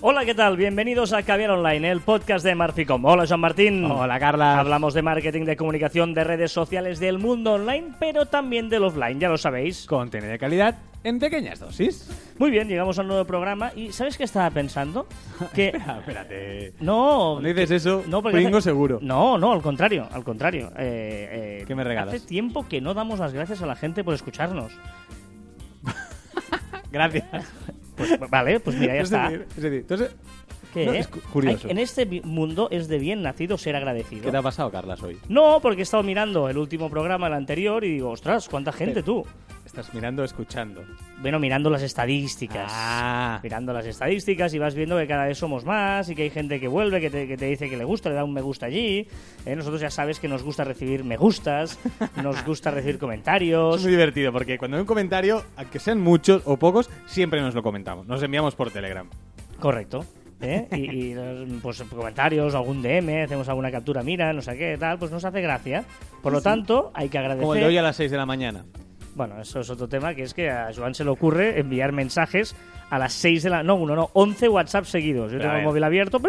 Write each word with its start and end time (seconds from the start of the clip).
Hola, 0.00 0.24
¿qué 0.24 0.34
tal? 0.34 0.56
Bienvenidos 0.56 1.12
a 1.12 1.24
Caviar 1.24 1.50
Online, 1.50 1.90
el 1.90 2.00
podcast 2.00 2.44
de 2.44 2.54
Marficom. 2.54 3.04
Hola, 3.04 3.24
Joan 3.26 3.40
Martín. 3.40 3.84
Hola, 3.84 4.20
Carla. 4.20 4.60
Hablamos 4.60 4.94
de 4.94 5.02
marketing, 5.02 5.44
de 5.44 5.56
comunicación, 5.56 6.14
de 6.14 6.22
redes 6.22 6.52
sociales, 6.52 7.00
del 7.00 7.18
mundo 7.18 7.54
online, 7.54 7.88
pero 7.98 8.26
también 8.26 8.68
del 8.68 8.84
offline, 8.84 9.18
ya 9.18 9.28
lo 9.28 9.36
sabéis. 9.36 9.86
Contenido 9.86 10.30
de 10.30 10.38
calidad 10.38 10.76
en 11.02 11.18
pequeñas 11.18 11.58
dosis. 11.58 12.08
Muy 12.38 12.50
bien, 12.52 12.68
llegamos 12.68 12.96
a 12.98 13.02
un 13.02 13.08
nuevo 13.08 13.24
programa 13.24 13.72
y 13.74 13.90
¿sabes 13.92 14.16
qué 14.16 14.22
estaba 14.24 14.48
pensando? 14.50 15.06
Que 15.54 15.66
Espera, 15.68 15.98
espérate. 15.98 16.74
no, 16.80 17.40
No 17.40 17.48
dices 17.48 17.70
eso, 17.72 18.04
no, 18.06 18.22
porque 18.22 18.46
hace- 18.46 18.60
seguro. 18.62 19.00
No, 19.02 19.36
no, 19.36 19.52
al 19.52 19.62
contrario, 19.62 20.06
al 20.12 20.22
contrario. 20.22 20.68
Eh, 20.78 21.60
eh, 21.60 21.64
¿Qué 21.66 21.74
me 21.74 21.82
regalas? 21.82 22.14
Hace 22.14 22.24
tiempo 22.26 22.68
que 22.68 22.80
no 22.80 22.94
damos 22.94 23.18
las 23.18 23.32
gracias 23.32 23.62
a 23.62 23.66
la 23.66 23.74
gente 23.74 24.04
por 24.04 24.14
escucharnos. 24.14 24.70
Gracias. 26.92 27.24
Pues, 27.98 28.18
vale, 28.30 28.60
pues 28.60 28.76
mira, 28.76 28.94
ya 28.94 29.00
es 29.00 29.04
está. 29.12 29.28
decir, 29.30 29.46
es 29.56 29.62
decir, 29.62 29.78
entonces, 29.80 30.10
¿Qué? 30.72 30.86
no, 30.86 30.92
es 30.92 31.08
cu- 31.08 31.20
curioso. 31.32 31.66
Hay- 31.66 31.72
en 31.72 31.78
este 31.78 32.06
mundo 32.24 32.68
es 32.70 32.88
de 32.88 32.98
bien 32.98 33.22
nacido 33.22 33.58
ser 33.58 33.74
agradecido. 33.76 34.22
¿Qué 34.22 34.30
te 34.30 34.36
ha 34.36 34.42
pasado, 34.42 34.70
Carlas, 34.70 35.02
hoy? 35.02 35.18
No, 35.28 35.58
porque 35.60 35.80
he 35.80 35.82
estado 35.82 36.02
mirando 36.02 36.48
el 36.48 36.56
último 36.58 36.88
programa, 36.88 37.26
el 37.26 37.32
anterior, 37.34 37.84
y 37.84 37.90
digo, 37.94 38.10
ostras, 38.10 38.48
¿cuánta 38.48 38.72
gente 38.72 39.02
tú? 39.02 39.24
Estás 39.78 39.94
mirando, 39.94 40.24
escuchando. 40.24 40.82
Bueno, 41.22 41.38
mirando 41.38 41.70
las 41.70 41.82
estadísticas. 41.82 42.68
Ah. 42.74 43.38
Mirando 43.44 43.72
las 43.72 43.86
estadísticas 43.86 44.52
y 44.52 44.58
vas 44.58 44.74
viendo 44.74 44.98
que 44.98 45.06
cada 45.06 45.26
vez 45.26 45.38
somos 45.38 45.64
más 45.64 46.08
y 46.08 46.16
que 46.16 46.24
hay 46.24 46.30
gente 46.30 46.58
que 46.58 46.66
vuelve, 46.66 47.00
que 47.00 47.10
te, 47.10 47.28
que 47.28 47.36
te 47.36 47.46
dice 47.46 47.70
que 47.70 47.76
le 47.76 47.84
gusta, 47.84 48.08
le 48.08 48.16
da 48.16 48.24
un 48.24 48.34
me 48.34 48.40
gusta 48.40 48.66
allí. 48.66 49.06
Eh, 49.46 49.54
nosotros 49.54 49.80
ya 49.80 49.88
sabes 49.88 50.18
que 50.18 50.26
nos 50.26 50.42
gusta 50.42 50.64
recibir 50.64 51.04
me 51.04 51.16
gustas, 51.16 51.78
nos 52.24 52.44
gusta 52.44 52.72
recibir 52.72 52.96
Es 52.96 53.00
comentarios. 53.00 53.80
muy 53.80 53.92
divertido 53.92 54.32
porque 54.32 54.58
cuando 54.58 54.78
hay 54.78 54.80
un 54.80 54.86
comentario, 54.88 55.44
aunque 55.56 55.78
sean 55.78 56.00
muchos 56.00 56.42
o 56.44 56.56
pocos, 56.56 56.90
siempre 57.06 57.40
nos 57.40 57.54
lo 57.54 57.62
comentamos. 57.62 58.04
Nos 58.08 58.20
enviamos 58.20 58.56
por 58.56 58.72
Telegram. 58.72 59.08
Correcto. 59.60 60.04
¿eh? 60.40 60.66
Y, 60.72 61.12
y, 61.12 61.60
pues 61.62 61.80
comentarios, 61.84 62.52
algún 62.56 62.82
DM, 62.82 63.22
hacemos 63.22 63.48
alguna 63.48 63.70
captura, 63.70 64.02
mira, 64.02 64.32
no 64.32 64.42
sé 64.42 64.56
qué, 64.56 64.76
tal, 64.76 64.98
pues 64.98 65.12
nos 65.12 65.24
hace 65.24 65.40
gracia. 65.40 65.84
Por 66.20 66.32
lo 66.32 66.42
tanto, 66.42 66.90
hay 66.94 67.08
que 67.08 67.18
agradecer. 67.18 67.42
Como 67.42 67.54
el 67.54 67.60
de 67.60 67.66
hoy 67.66 67.76
a 67.76 67.82
las 67.82 67.94
6 67.94 68.10
de 68.10 68.16
la 68.16 68.26
mañana. 68.26 68.64
Bueno, 69.18 69.40
eso 69.40 69.58
es 69.58 69.68
otro 69.68 69.88
tema, 69.88 70.14
que 70.14 70.22
es 70.22 70.32
que 70.32 70.48
a 70.48 70.70
Joan 70.72 70.94
se 70.94 71.02
le 71.02 71.10
ocurre 71.10 71.58
enviar 71.58 71.90
mensajes 71.90 72.54
a 72.90 72.98
las 72.98 73.12
6 73.12 73.42
de 73.42 73.50
la... 73.50 73.62
No, 73.62 73.74
uno, 73.76 73.94
no, 73.94 74.10
11 74.14 74.48
WhatsApp 74.48 74.84
seguidos. 74.84 75.30
Yo 75.32 75.38
Pero 75.38 75.42
tengo 75.50 75.54
a 75.54 75.58
el 75.58 75.64
móvil 75.64 75.84
abierto. 75.84 76.20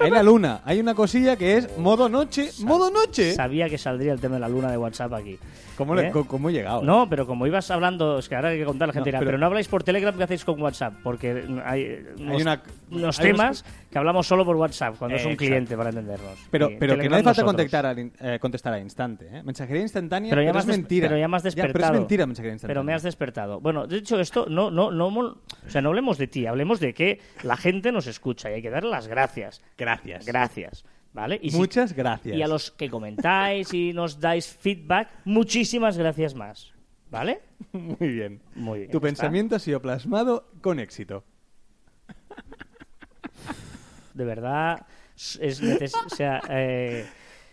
Hay 0.00 0.10
la 0.10 0.22
luna. 0.22 0.60
Hay 0.64 0.80
una 0.80 0.94
cosilla 0.94 1.36
que 1.36 1.56
es 1.56 1.78
modo 1.78 2.08
noche. 2.08 2.50
¡Modo 2.64 2.90
noche! 2.90 3.32
Sabía 3.34 3.68
que 3.68 3.78
saldría 3.78 4.12
el 4.12 4.20
tema 4.20 4.34
de 4.34 4.40
la 4.40 4.48
luna 4.48 4.70
de 4.70 4.76
WhatsApp 4.76 5.12
aquí. 5.14 5.38
¿Cómo, 5.76 5.94
le- 5.94 6.08
¿Eh? 6.08 6.12
cómo 6.12 6.50
he 6.50 6.52
llegado? 6.52 6.82
No, 6.82 7.08
pero 7.08 7.24
como 7.24 7.46
ibas 7.46 7.70
hablando, 7.70 8.18
es 8.18 8.28
que 8.28 8.34
ahora 8.34 8.48
hay 8.48 8.58
que 8.58 8.64
contar, 8.64 8.88
la 8.88 8.92
gente 8.92 9.00
No, 9.00 9.12
dirá, 9.12 9.18
pero- 9.20 9.28
pero, 9.28 9.38
no 9.38 9.46
habláis 9.46 9.68
por 9.68 9.84
Telegram, 9.84 10.12
¿qué 10.16 10.24
hacéis 10.24 10.44
con 10.44 10.60
WhatsApp? 10.60 10.94
Porque 11.04 11.44
hay, 11.64 12.04
unos, 12.18 12.42
una- 12.42 12.62
unos 12.90 13.20
hay 13.20 13.26
temas 13.30 13.64
que 13.88 13.96
hablamos 13.96 14.26
solo 14.26 14.44
por 14.44 14.56
WhatsApp, 14.56 14.96
cuando 14.98 15.16
es 15.16 15.24
un 15.24 15.32
Exacto. 15.32 15.46
cliente, 15.46 15.76
para 15.76 15.90
entendernos. 15.90 16.36
Pero, 16.50 16.70
pero 16.80 16.98
que 16.98 17.08
no 17.08 17.16
hace 17.16 17.44
falta 17.44 17.88
al 17.90 17.98
in- 18.00 18.12
eh, 18.20 18.38
contestar 18.40 18.72
al 18.74 18.82
instante. 18.82 19.28
¿eh? 19.32 19.42
Mensajería 19.44 19.82
instantánea, 19.82 20.30
Pero 20.30 20.40
pero, 20.40 20.48
ya, 20.48 20.52
me 20.52 20.58
es 20.58 20.66
mentira. 20.66 21.08
pero 21.08 21.20
ya 21.20 21.28
me 21.28 21.36
has 21.36 21.42
Ya, 21.44 21.46
despertado. 21.46 21.72
pero 21.72 21.86
es 21.94 22.00
mentira 22.00 22.26
mensajería 22.26 22.52
instantánea. 22.54 22.74
Pero 22.74 22.84
me 22.84 22.94
has 22.94 23.02
despertado. 23.04 23.60
Bueno, 23.60 23.86
de 23.86 23.96
hecho, 23.98 24.18
esto 24.18 24.46
no, 24.48 24.72
no, 24.72 24.90
no, 24.90 25.10
mol- 25.10 25.36
o 25.64 25.70
sea, 25.70 25.77
no 25.82 25.88
hablemos 25.90 26.18
de 26.18 26.26
ti, 26.26 26.46
hablemos 26.46 26.80
de 26.80 26.94
que 26.94 27.20
la 27.42 27.56
gente 27.56 27.92
nos 27.92 28.06
escucha 28.06 28.50
y 28.50 28.54
hay 28.54 28.62
que 28.62 28.70
darle 28.70 28.90
las 28.90 29.06
gracias. 29.08 29.62
Gracias. 29.76 30.26
Gracias. 30.26 30.84
¿Vale? 31.12 31.38
Y 31.42 31.50
si- 31.50 31.56
Muchas 31.56 31.94
gracias. 31.94 32.36
y 32.36 32.42
a 32.42 32.46
los 32.48 32.70
que 32.70 32.88
comentáis 32.90 33.72
y 33.72 33.92
nos 33.92 34.20
dais 34.20 34.46
feedback, 34.46 35.08
muchísimas 35.24 35.96
gracias 35.96 36.34
más. 36.34 36.72
¿Vale? 37.10 37.40
Muy 37.72 38.08
bien. 38.08 38.42
Muy 38.54 38.80
bien. 38.80 38.90
Tu 38.90 38.98
está. 38.98 39.06
pensamiento 39.06 39.56
ha 39.56 39.58
sido 39.58 39.80
plasmado 39.80 40.50
con 40.60 40.78
éxito. 40.78 41.24
De 44.14 44.24
verdad, 44.24 44.86
es 45.16 45.60
o 45.60 46.08
sea, 46.14 46.40
eh, 46.50 47.06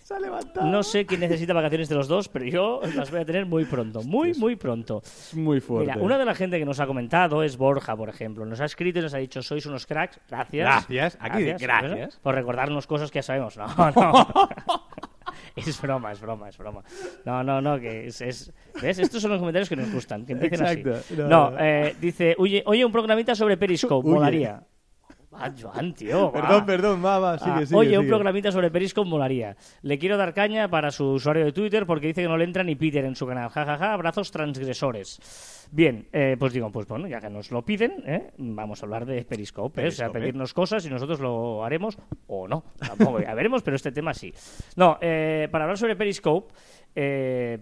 Se 0.06 0.14
ha 0.14 0.20
levantado. 0.20 0.68
no 0.68 0.84
sé 0.84 1.08
quién 1.08 1.20
necesita 1.22 1.52
vacaciones 1.52 1.90
de 1.90 1.96
los 1.96 2.08
dos, 2.08 2.30
pero 2.30 2.46
yo 2.46 2.80
las 2.96 3.10
voy 3.10 3.22
a 3.22 3.26
tener 3.26 3.48
muy 3.48 3.66
pronto, 3.66 4.04
muy, 4.04 4.36
muy 4.36 4.56
pronto. 4.56 5.02
Es 5.04 5.34
muy 5.34 5.60
fuerte. 5.60 5.94
Mira, 5.94 6.06
una 6.06 6.20
de 6.20 6.26
la 6.26 6.36
gente 6.36 6.60
que 6.60 6.66
nos 6.66 6.80
ha 6.80 6.86
comentado 6.86 7.42
es 7.42 7.58
Borja, 7.58 7.98
por 7.98 8.08
ejemplo. 8.08 8.46
Nos 8.46 8.62
ha 8.62 8.66
escrito 8.66 9.00
y 9.00 9.02
nos 9.02 9.16
ha 9.16 9.18
dicho, 9.18 9.42
sois 9.42 9.66
unos 9.66 9.88
cracks. 9.88 10.20
Gracias. 10.30 10.64
Gracias. 10.88 11.18
Aquí, 11.20 11.44
gracias. 11.60 12.20
Por 12.22 12.36
recordarnos 12.36 12.86
cosas 12.86 13.10
que 13.10 13.18
ya 13.18 13.24
sabemos. 13.24 13.58
No, 13.58 13.66
no. 13.96 14.50
es 15.56 15.82
broma, 15.82 16.12
es 16.12 16.22
broma, 16.22 16.50
es 16.50 16.58
broma. 16.60 16.84
No, 17.26 17.44
no, 17.44 17.60
no, 17.60 17.80
que 17.80 18.06
es... 18.06 18.22
es- 18.22 18.54
¿Ves? 18.80 19.00
Estos 19.00 19.24
son 19.24 19.32
los 19.32 19.40
comentarios 19.40 19.70
que 19.70 19.76
nos 19.76 19.92
gustan, 19.92 20.24
que 20.24 20.34
empiecen 20.34 20.62
Exacto. 20.62 20.94
así. 20.94 21.16
No, 21.18 21.28
No, 21.50 21.58
eh, 21.60 21.96
dice, 22.00 22.36
oye, 22.38 22.62
oye, 22.68 22.86
un 22.86 22.92
programita 22.92 23.34
sobre 23.34 23.58
Periscope, 23.58 24.08
molaría. 24.08 24.62
Va, 25.36 25.52
Joan, 25.60 25.94
tío, 25.94 26.32
va. 26.32 26.42
Perdón, 26.42 26.66
perdón, 26.66 27.06
va, 27.06 27.20
va, 27.20 27.38
sigue, 27.38 27.52
Ah, 27.52 27.66
sigue, 27.66 27.78
oye, 27.78 27.98
un 27.98 28.08
programita 28.08 28.52
sobre 28.52 28.72
Periscope 28.72 29.10
molaría. 29.10 29.56
Le 29.82 29.98
quiero 30.00 30.18
dar 30.18 30.34
caña 30.34 30.70
para 30.70 30.92
su 30.92 31.06
usuario 31.06 31.44
de 31.44 31.52
Twitter 31.52 31.86
porque 31.86 32.08
dice 32.08 32.22
que 32.22 32.28
no 32.28 32.38
le 32.38 32.46
entra 32.46 32.64
ni 32.64 32.76
Peter 32.76 33.04
en 33.04 33.16
su 33.16 33.28
canal. 33.28 33.50
Ja, 33.50 33.66
ja, 33.66 33.78
ja, 33.78 33.94
abrazos 33.94 34.32
transgresores. 34.32 35.68
Bien, 35.72 36.08
eh, 36.14 36.38
pues 36.40 36.54
digo, 36.54 36.72
pues 36.72 36.88
bueno, 36.88 37.08
ya 37.08 37.20
que 37.20 37.30
nos 37.30 37.52
lo 37.52 37.64
piden, 37.66 38.04
¿eh? 38.06 38.32
vamos 38.38 38.82
a 38.82 38.86
hablar 38.86 39.06
de 39.06 39.26
Periscope, 39.26 39.84
¿eh? 39.84 39.88
o 39.88 39.92
sea, 39.92 40.10
pedirnos 40.10 40.54
cosas 40.54 40.86
y 40.86 40.90
nosotros 40.90 41.20
lo 41.20 41.66
haremos 41.66 41.98
o 42.28 42.48
no. 42.48 42.64
Tampoco, 42.78 43.20
ya 43.20 43.34
veremos, 43.34 43.64
pero 43.64 43.76
este 43.76 43.92
tema 43.92 44.14
sí. 44.14 44.34
No, 44.76 44.98
eh, 45.02 45.48
para 45.52 45.66
hablar 45.66 45.78
sobre 45.78 45.96
Periscope, 45.96 46.54
eh, 46.96 47.60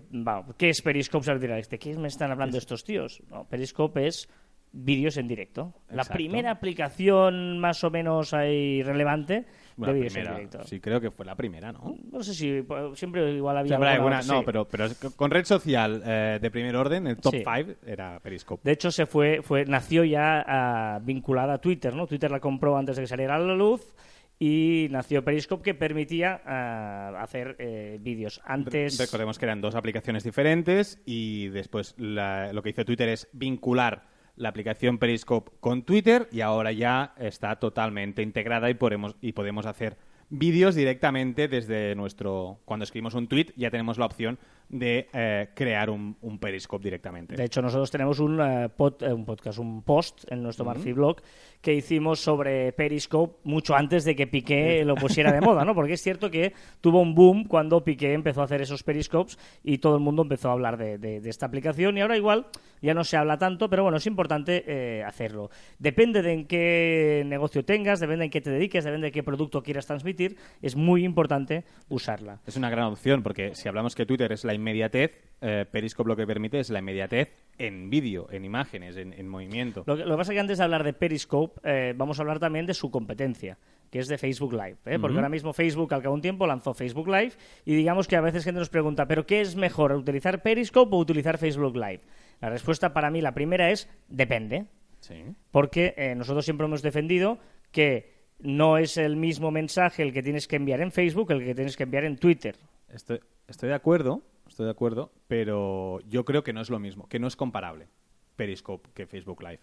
¿qué 0.58 0.70
es 0.70 0.82
Periscope? 0.82 1.26
Se 1.26 1.40
dirá, 1.40 1.56
¿de 1.56 1.80
qué 1.80 1.98
me 1.98 2.08
están 2.08 2.32
hablando 2.32 2.58
estos 2.58 2.84
tíos? 2.84 3.24
No, 3.30 3.46
Periscope 3.46 4.06
es 4.06 4.30
vídeos 4.74 5.18
en 5.18 5.28
directo. 5.28 5.74
La 5.90 6.04
primera 6.04 6.52
aplicación 6.52 7.60
más 7.60 7.84
o 7.84 7.92
menos 7.92 8.34
ahí 8.34 8.82
relevante 8.82 9.46
Bueno, 9.78 9.94
de 9.94 10.00
vídeos 10.00 10.16
en 10.16 10.24
directo. 10.24 10.64
Sí, 10.64 10.80
creo 10.80 11.00
que 11.00 11.12
fue 11.12 11.26
la 11.26 11.36
primera, 11.36 11.72
¿no? 11.72 11.96
No 12.12 12.24
sé 12.24 12.34
si 12.34 12.62
pues, 12.64 12.98
siempre 12.98 13.32
igual 13.34 13.58
había 13.58 13.76
alguna 13.76 14.22
no, 14.24 14.40
sí. 14.40 14.44
pero, 14.46 14.66
pero 14.68 14.88
con 15.16 15.30
red 15.32 15.46
social 15.46 16.02
eh, 16.06 16.40
de 16.42 16.52
primer 16.52 16.76
orden, 16.76 17.06
el 17.08 17.18
top 17.18 17.34
Sí. 17.36 17.44
5 17.46 17.80
era 17.86 18.20
Periscope. 18.20 18.62
De 18.64 18.72
hecho, 18.74 18.92
se 18.92 19.06
fue, 19.06 19.42
fue, 19.44 19.66
nació 19.66 20.04
ya 20.04 20.44
ah, 20.46 21.00
vinculada 21.04 21.54
a 21.54 21.58
Twitter, 21.62 21.94
¿no? 21.96 22.08
Twitter 22.08 22.32
la 22.32 22.40
compró 22.40 22.76
antes 22.76 22.96
de 22.96 23.04
que 23.04 23.08
saliera 23.08 23.36
a 23.36 23.40
la 23.40 23.54
luz 23.56 23.94
y 24.40 24.88
nació 24.90 25.24
Periscope 25.24 25.64
que 25.64 25.76
permitía 25.76 26.42
ah, 26.46 27.22
hacer 27.22 27.56
eh, 27.60 28.00
vídeos. 28.02 28.42
Antes... 28.44 28.98
Recordemos 28.98 29.38
que 29.38 29.46
eran 29.46 29.62
dos 29.62 29.76
aplicaciones 29.76 30.24
diferentes 30.24 31.00
y 31.06 31.50
después 31.50 31.94
la- 31.98 32.52
lo 32.52 32.64
que 32.64 32.72
hizo 32.72 32.84
Twitter 32.84 33.10
es 33.10 33.30
vincular 33.34 34.12
la 34.36 34.50
aplicación 34.50 34.98
Periscope 34.98 35.52
con 35.60 35.84
Twitter 35.84 36.28
y 36.32 36.42
ahora 36.42 36.72
ya 36.72 37.14
está 37.18 37.58
totalmente 37.58 38.22
integrada 38.22 38.70
y 38.70 38.74
podemos, 38.74 39.16
y 39.22 39.34
podemos 39.34 39.66
hacer 39.66 39.98
vídeos 40.30 40.76
directamente 40.76 41.48
desde 41.48 41.96
nuestro... 41.96 42.60
Cuando 42.66 42.84
escribimos 42.84 43.14
un 43.14 43.28
tweet 43.28 43.54
ya 43.56 43.70
tenemos 43.70 43.98
la 43.98 44.06
opción 44.06 44.40
de 44.70 45.08
eh, 45.14 45.50
crear 45.54 45.90
un, 45.90 46.16
un 46.22 46.40
Periscope 46.40 46.84
directamente. 46.84 47.36
De 47.36 47.44
hecho, 47.46 47.62
nosotros 47.62 47.92
tenemos 47.92 48.20
un, 48.20 48.40
eh, 48.42 48.70
pod- 48.76 49.02
eh, 49.08 49.14
un 49.14 49.26
podcast, 49.26 49.60
un 49.60 49.84
post 49.84 50.24
en 50.32 50.42
nuestro 50.44 50.66
Marfi 50.66 50.94
blog 50.94 51.18
que 51.62 51.74
hicimos 51.74 52.20
sobre 52.20 52.74
Periscope 52.74 53.38
mucho 53.46 53.74
antes 53.76 54.04
de 54.04 54.16
que 54.16 54.28
Piqué 54.28 54.84
lo 54.84 54.96
pusiera 54.96 55.32
de 55.32 55.40
moda, 55.42 55.64
¿no? 55.64 55.74
Porque 55.74 55.94
es 55.94 56.02
cierto 56.02 56.30
que 56.30 56.52
tuvo 56.82 57.00
un 57.02 57.16
boom 57.16 57.46
cuando 57.46 57.84
Piqué 57.84 58.14
empezó 58.14 58.42
a 58.42 58.46
hacer 58.46 58.62
esos 58.62 58.84
Periscopes 58.84 59.38
y 59.64 59.78
todo 59.78 59.96
el 59.96 60.02
mundo 60.02 60.24
empezó 60.24 60.50
a 60.50 60.54
hablar 60.54 60.78
de, 60.78 60.98
de- 60.98 61.22
de 61.22 61.30
esta 61.30 61.46
aplicación 61.46 61.98
y 61.98 62.02
ahora 62.02 62.18
igual 62.18 62.48
ya 62.82 62.94
no 62.94 63.06
se 63.06 63.16
habla 63.16 63.38
tanto, 63.38 63.70
pero 63.70 63.84
bueno, 63.84 63.98
es 63.98 64.06
importante 64.08 64.66
eh, 64.68 65.04
hacerlo. 65.06 65.50
Depende 65.80 66.22
de 66.22 66.34
en 66.34 66.46
qué 66.48 67.24
negocio 67.26 67.64
tengas, 67.64 68.02
depende 68.02 68.26
en 68.26 68.32
qué 68.32 68.42
te 68.42 68.50
dediques, 68.50 68.84
depende 68.84 69.08
de 69.08 69.12
qué 69.14 69.24
producto 69.24 69.64
quieras 69.64 69.86
transmitir, 69.86 70.36
es 70.62 70.76
muy 70.76 71.06
importante 71.06 71.64
usarla. 71.88 72.40
Es 72.46 72.58
una 72.58 72.70
gran 72.70 72.86
opción 72.88 73.24
porque 73.24 73.56
si 73.56 73.70
hablamos 73.70 73.96
que 73.96 74.06
Twitter 74.06 74.34
es 74.34 74.44
la 74.44 74.53
inmediatez, 74.54 75.12
eh, 75.42 75.66
Periscope 75.70 76.08
lo 76.08 76.16
que 76.16 76.26
permite 76.26 76.60
es 76.60 76.70
la 76.70 76.80
inmediatez 76.80 77.30
en 77.58 77.90
vídeo, 77.90 78.28
en 78.32 78.46
imágenes, 78.46 78.96
en, 78.98 79.14
en 79.14 79.28
movimiento. 79.28 79.84
Lo 79.86 79.98
que, 79.98 80.06
lo 80.06 80.12
que 80.12 80.18
pasa 80.18 80.32
es 80.32 80.36
que 80.36 80.40
antes 80.40 80.58
de 80.58 80.64
hablar 80.64 80.84
de 80.84 80.94
Periscope, 80.94 81.60
eh, 81.64 81.94
vamos 81.96 82.18
a 82.18 82.22
hablar 82.24 82.40
también 82.40 82.66
de 82.66 82.74
su 82.74 82.90
competencia, 82.90 83.58
que 83.92 84.00
es 84.00 84.08
de 84.08 84.18
Facebook 84.18 84.54
Live. 84.54 84.78
¿eh? 84.86 84.98
Porque 85.00 85.18
ahora 85.18 85.30
mismo 85.30 85.54
Facebook, 85.54 85.94
al 85.94 86.02
cabo 86.02 86.14
de 86.14 86.18
un 86.18 86.22
tiempo, 86.22 86.48
lanzó 86.48 86.74
Facebook 86.74 87.08
Live 87.08 87.34
y 87.66 87.76
digamos 87.76 88.08
que 88.08 88.16
a 88.16 88.22
veces 88.22 88.44
gente 88.44 88.60
nos 88.60 88.70
pregunta, 88.70 89.06
¿pero 89.06 89.26
qué 89.26 89.42
es 89.42 89.56
mejor, 89.56 89.92
utilizar 89.92 90.42
Periscope 90.42 90.96
o 90.96 91.00
utilizar 91.00 91.38
Facebook 91.38 91.76
Live? 91.76 92.02
La 92.42 92.50
respuesta 92.50 92.94
para 92.94 93.12
mí, 93.12 93.22
la 93.22 93.34
primera 93.34 93.70
es, 93.70 93.90
depende. 94.08 94.66
Sí. 95.00 95.26
Porque 95.52 95.94
eh, 95.98 96.16
nosotros 96.16 96.46
siempre 96.46 96.66
hemos 96.66 96.82
defendido 96.82 97.38
que 97.72 98.14
no 98.40 98.78
es 98.78 98.98
el 98.98 99.16
mismo 99.16 99.52
mensaje 99.52 100.04
el 100.04 100.14
que 100.14 100.24
tienes 100.24 100.48
que 100.48 100.56
enviar 100.56 100.82
en 100.82 100.92
Facebook 100.92 101.32
el 101.32 101.44
que 101.44 101.56
tienes 101.56 101.78
que 101.78 101.84
enviar 101.84 102.06
en 102.06 102.18
Twitter. 102.18 102.56
Estoy, 102.90 103.20
estoy 103.48 103.70
de 103.70 103.76
acuerdo, 103.76 104.22
estoy 104.48 104.66
de 104.66 104.72
acuerdo, 104.72 105.12
pero 105.28 106.00
yo 106.08 106.26
creo 106.26 106.44
que 106.44 106.54
no 106.54 106.62
es 106.62 106.70
lo 106.70 106.80
mismo, 106.80 107.08
que 107.08 107.20
no 107.20 107.28
es 107.28 107.36
comparable 107.36 107.88
Periscope 108.36 108.90
que 108.94 109.06
Facebook 109.06 109.42
Live. 109.42 109.60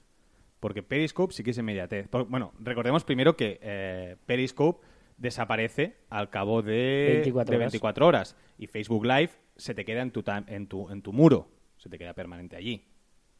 Porque 0.60 0.82
Periscope 0.82 1.32
sí 1.32 1.42
que 1.42 1.50
es 1.50 1.58
inmediatez. 1.58 2.08
Bueno, 2.28 2.52
recordemos 2.58 3.04
primero 3.04 3.36
que 3.36 3.58
eh, 3.62 4.16
Periscope 4.26 4.86
desaparece 5.16 5.96
al 6.08 6.30
cabo 6.30 6.62
de 6.62 7.10
24 7.14 7.52
de 7.52 7.56
horas. 7.56 7.72
24 7.72 8.06
horas 8.06 8.36
y 8.58 8.66
Facebook 8.66 9.04
Live 9.04 9.30
se 9.56 9.74
te 9.74 9.84
queda 9.84 10.02
en 10.02 10.10
tu, 10.10 10.24
en 10.26 10.66
tu, 10.66 10.90
en 10.90 11.02
tu 11.02 11.12
muro, 11.12 11.48
se 11.76 11.88
te 11.88 11.98
queda 11.98 12.14
permanente 12.14 12.56
allí. 12.56 12.86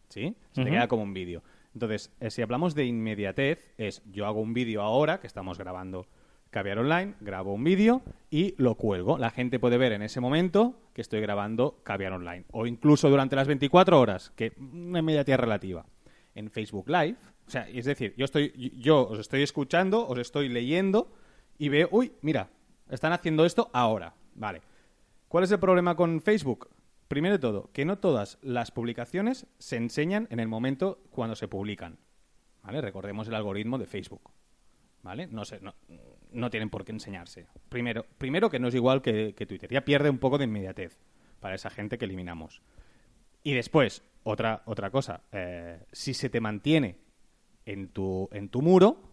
¿Sí? 0.09 0.35
Se 0.51 0.65
te 0.65 0.71
queda 0.71 0.89
como 0.89 1.05
un 1.05 1.15
vídeo. 1.15 1.43
Entonces, 1.73 2.13
eh, 2.19 2.31
si 2.31 2.43
hablamos 2.43 2.75
de 2.75 2.85
inmediatez, 2.85 3.73
es 3.79 4.03
yo 4.11 4.27
hago 4.27 4.41
un 4.41 4.55
vídeo 4.55 4.83
ahora, 4.83 5.21
que 5.21 5.29
estamos 5.29 5.57
grabando 5.57 6.09
Caviar 6.51 6.79
Online, 6.79 7.15
grabo 7.21 7.55
un 7.55 7.63
vídeo 7.63 8.03
y 8.29 8.55
lo 8.59 8.75
cuelgo. 8.75 9.19
La 9.19 9.31
gente 9.31 9.61
puede 9.61 9.79
ver 9.79 9.93
en 9.93 10.03
ese 10.03 10.21
momento 10.21 10.75
que 10.93 11.01
estoy 11.01 11.21
grabando 11.21 11.81
Caviar 11.85 12.13
Online. 12.13 12.45
O 12.51 12.67
incluso 12.67 13.09
durante 13.09 13.37
las 13.37 13.47
24 13.47 13.99
horas, 14.01 14.33
que 14.35 14.53
una 14.59 14.99
inmediatez 14.99 15.39
relativa. 15.39 15.87
En 16.35 16.51
Facebook 16.51 16.89
Live, 16.89 17.17
o 17.47 17.51
sea, 17.51 17.69
es 17.69 17.85
decir, 17.85 18.15
yo, 18.17 18.25
estoy, 18.25 18.73
yo 18.79 19.09
os 19.09 19.19
estoy 19.19 19.43
escuchando, 19.43 20.07
os 20.07 20.19
estoy 20.19 20.49
leyendo 20.49 21.13
y 21.59 21.69
veo, 21.69 21.89
uy, 21.91 22.13
mira, 22.23 22.51
están 22.89 23.13
haciendo 23.13 23.45
esto 23.45 23.71
ahora. 23.73 24.15
Vale. 24.35 24.63
¿Cuál 25.29 25.45
es 25.45 25.51
el 25.53 25.59
problema 25.59 25.97
con 25.97 26.21
Facebook? 26.21 26.69
Primero 27.09 27.35
de 27.35 27.41
todo, 27.41 27.71
que 27.73 27.85
no 27.85 27.99
todas 27.99 28.39
las 28.43 28.71
publicaciones 28.71 29.47
se 29.59 29.77
enseñan 29.77 30.29
en 30.31 30.41
el 30.41 30.49
momento 30.49 31.03
cuando 31.11 31.35
se 31.35 31.49
publican. 31.49 31.99
¿Vale? 32.63 32.81
Recordemos 32.81 33.27
el 33.27 33.35
algoritmo 33.35 33.79
de 33.79 33.87
Facebook. 33.87 34.31
¿Vale? 35.03 35.27
No 35.27 35.45
sé, 35.45 35.61
no 36.33 36.51
tienen 36.51 36.71
por 36.71 36.85
qué 36.85 36.93
enseñarse. 36.93 37.47
Primero, 37.69 38.07
primero 38.19 38.51
que 38.51 38.59
no 38.59 38.69
es 38.69 38.75
igual 38.75 39.03
que, 39.03 39.33
Twitter. 39.33 39.71
Ya 39.71 39.85
pierde 39.85 40.11
un 40.11 40.19
poco 40.19 40.39
de 40.39 40.45
inmediatez 40.45 40.99
para 41.41 41.55
esa 41.55 41.71
gente 41.71 41.99
que 41.99 42.05
eliminamos. 42.05 42.63
Y 43.43 43.55
después, 43.55 44.03
otra, 44.23 44.63
otra 44.67 44.91
cosa. 44.91 45.23
Eh, 45.33 45.81
si 45.93 46.15
se 46.15 46.29
te 46.29 46.41
mantiene 46.41 46.99
en 47.65 47.89
tu, 47.89 48.29
en 48.33 48.49
tu 48.49 48.63
muro, 48.63 49.11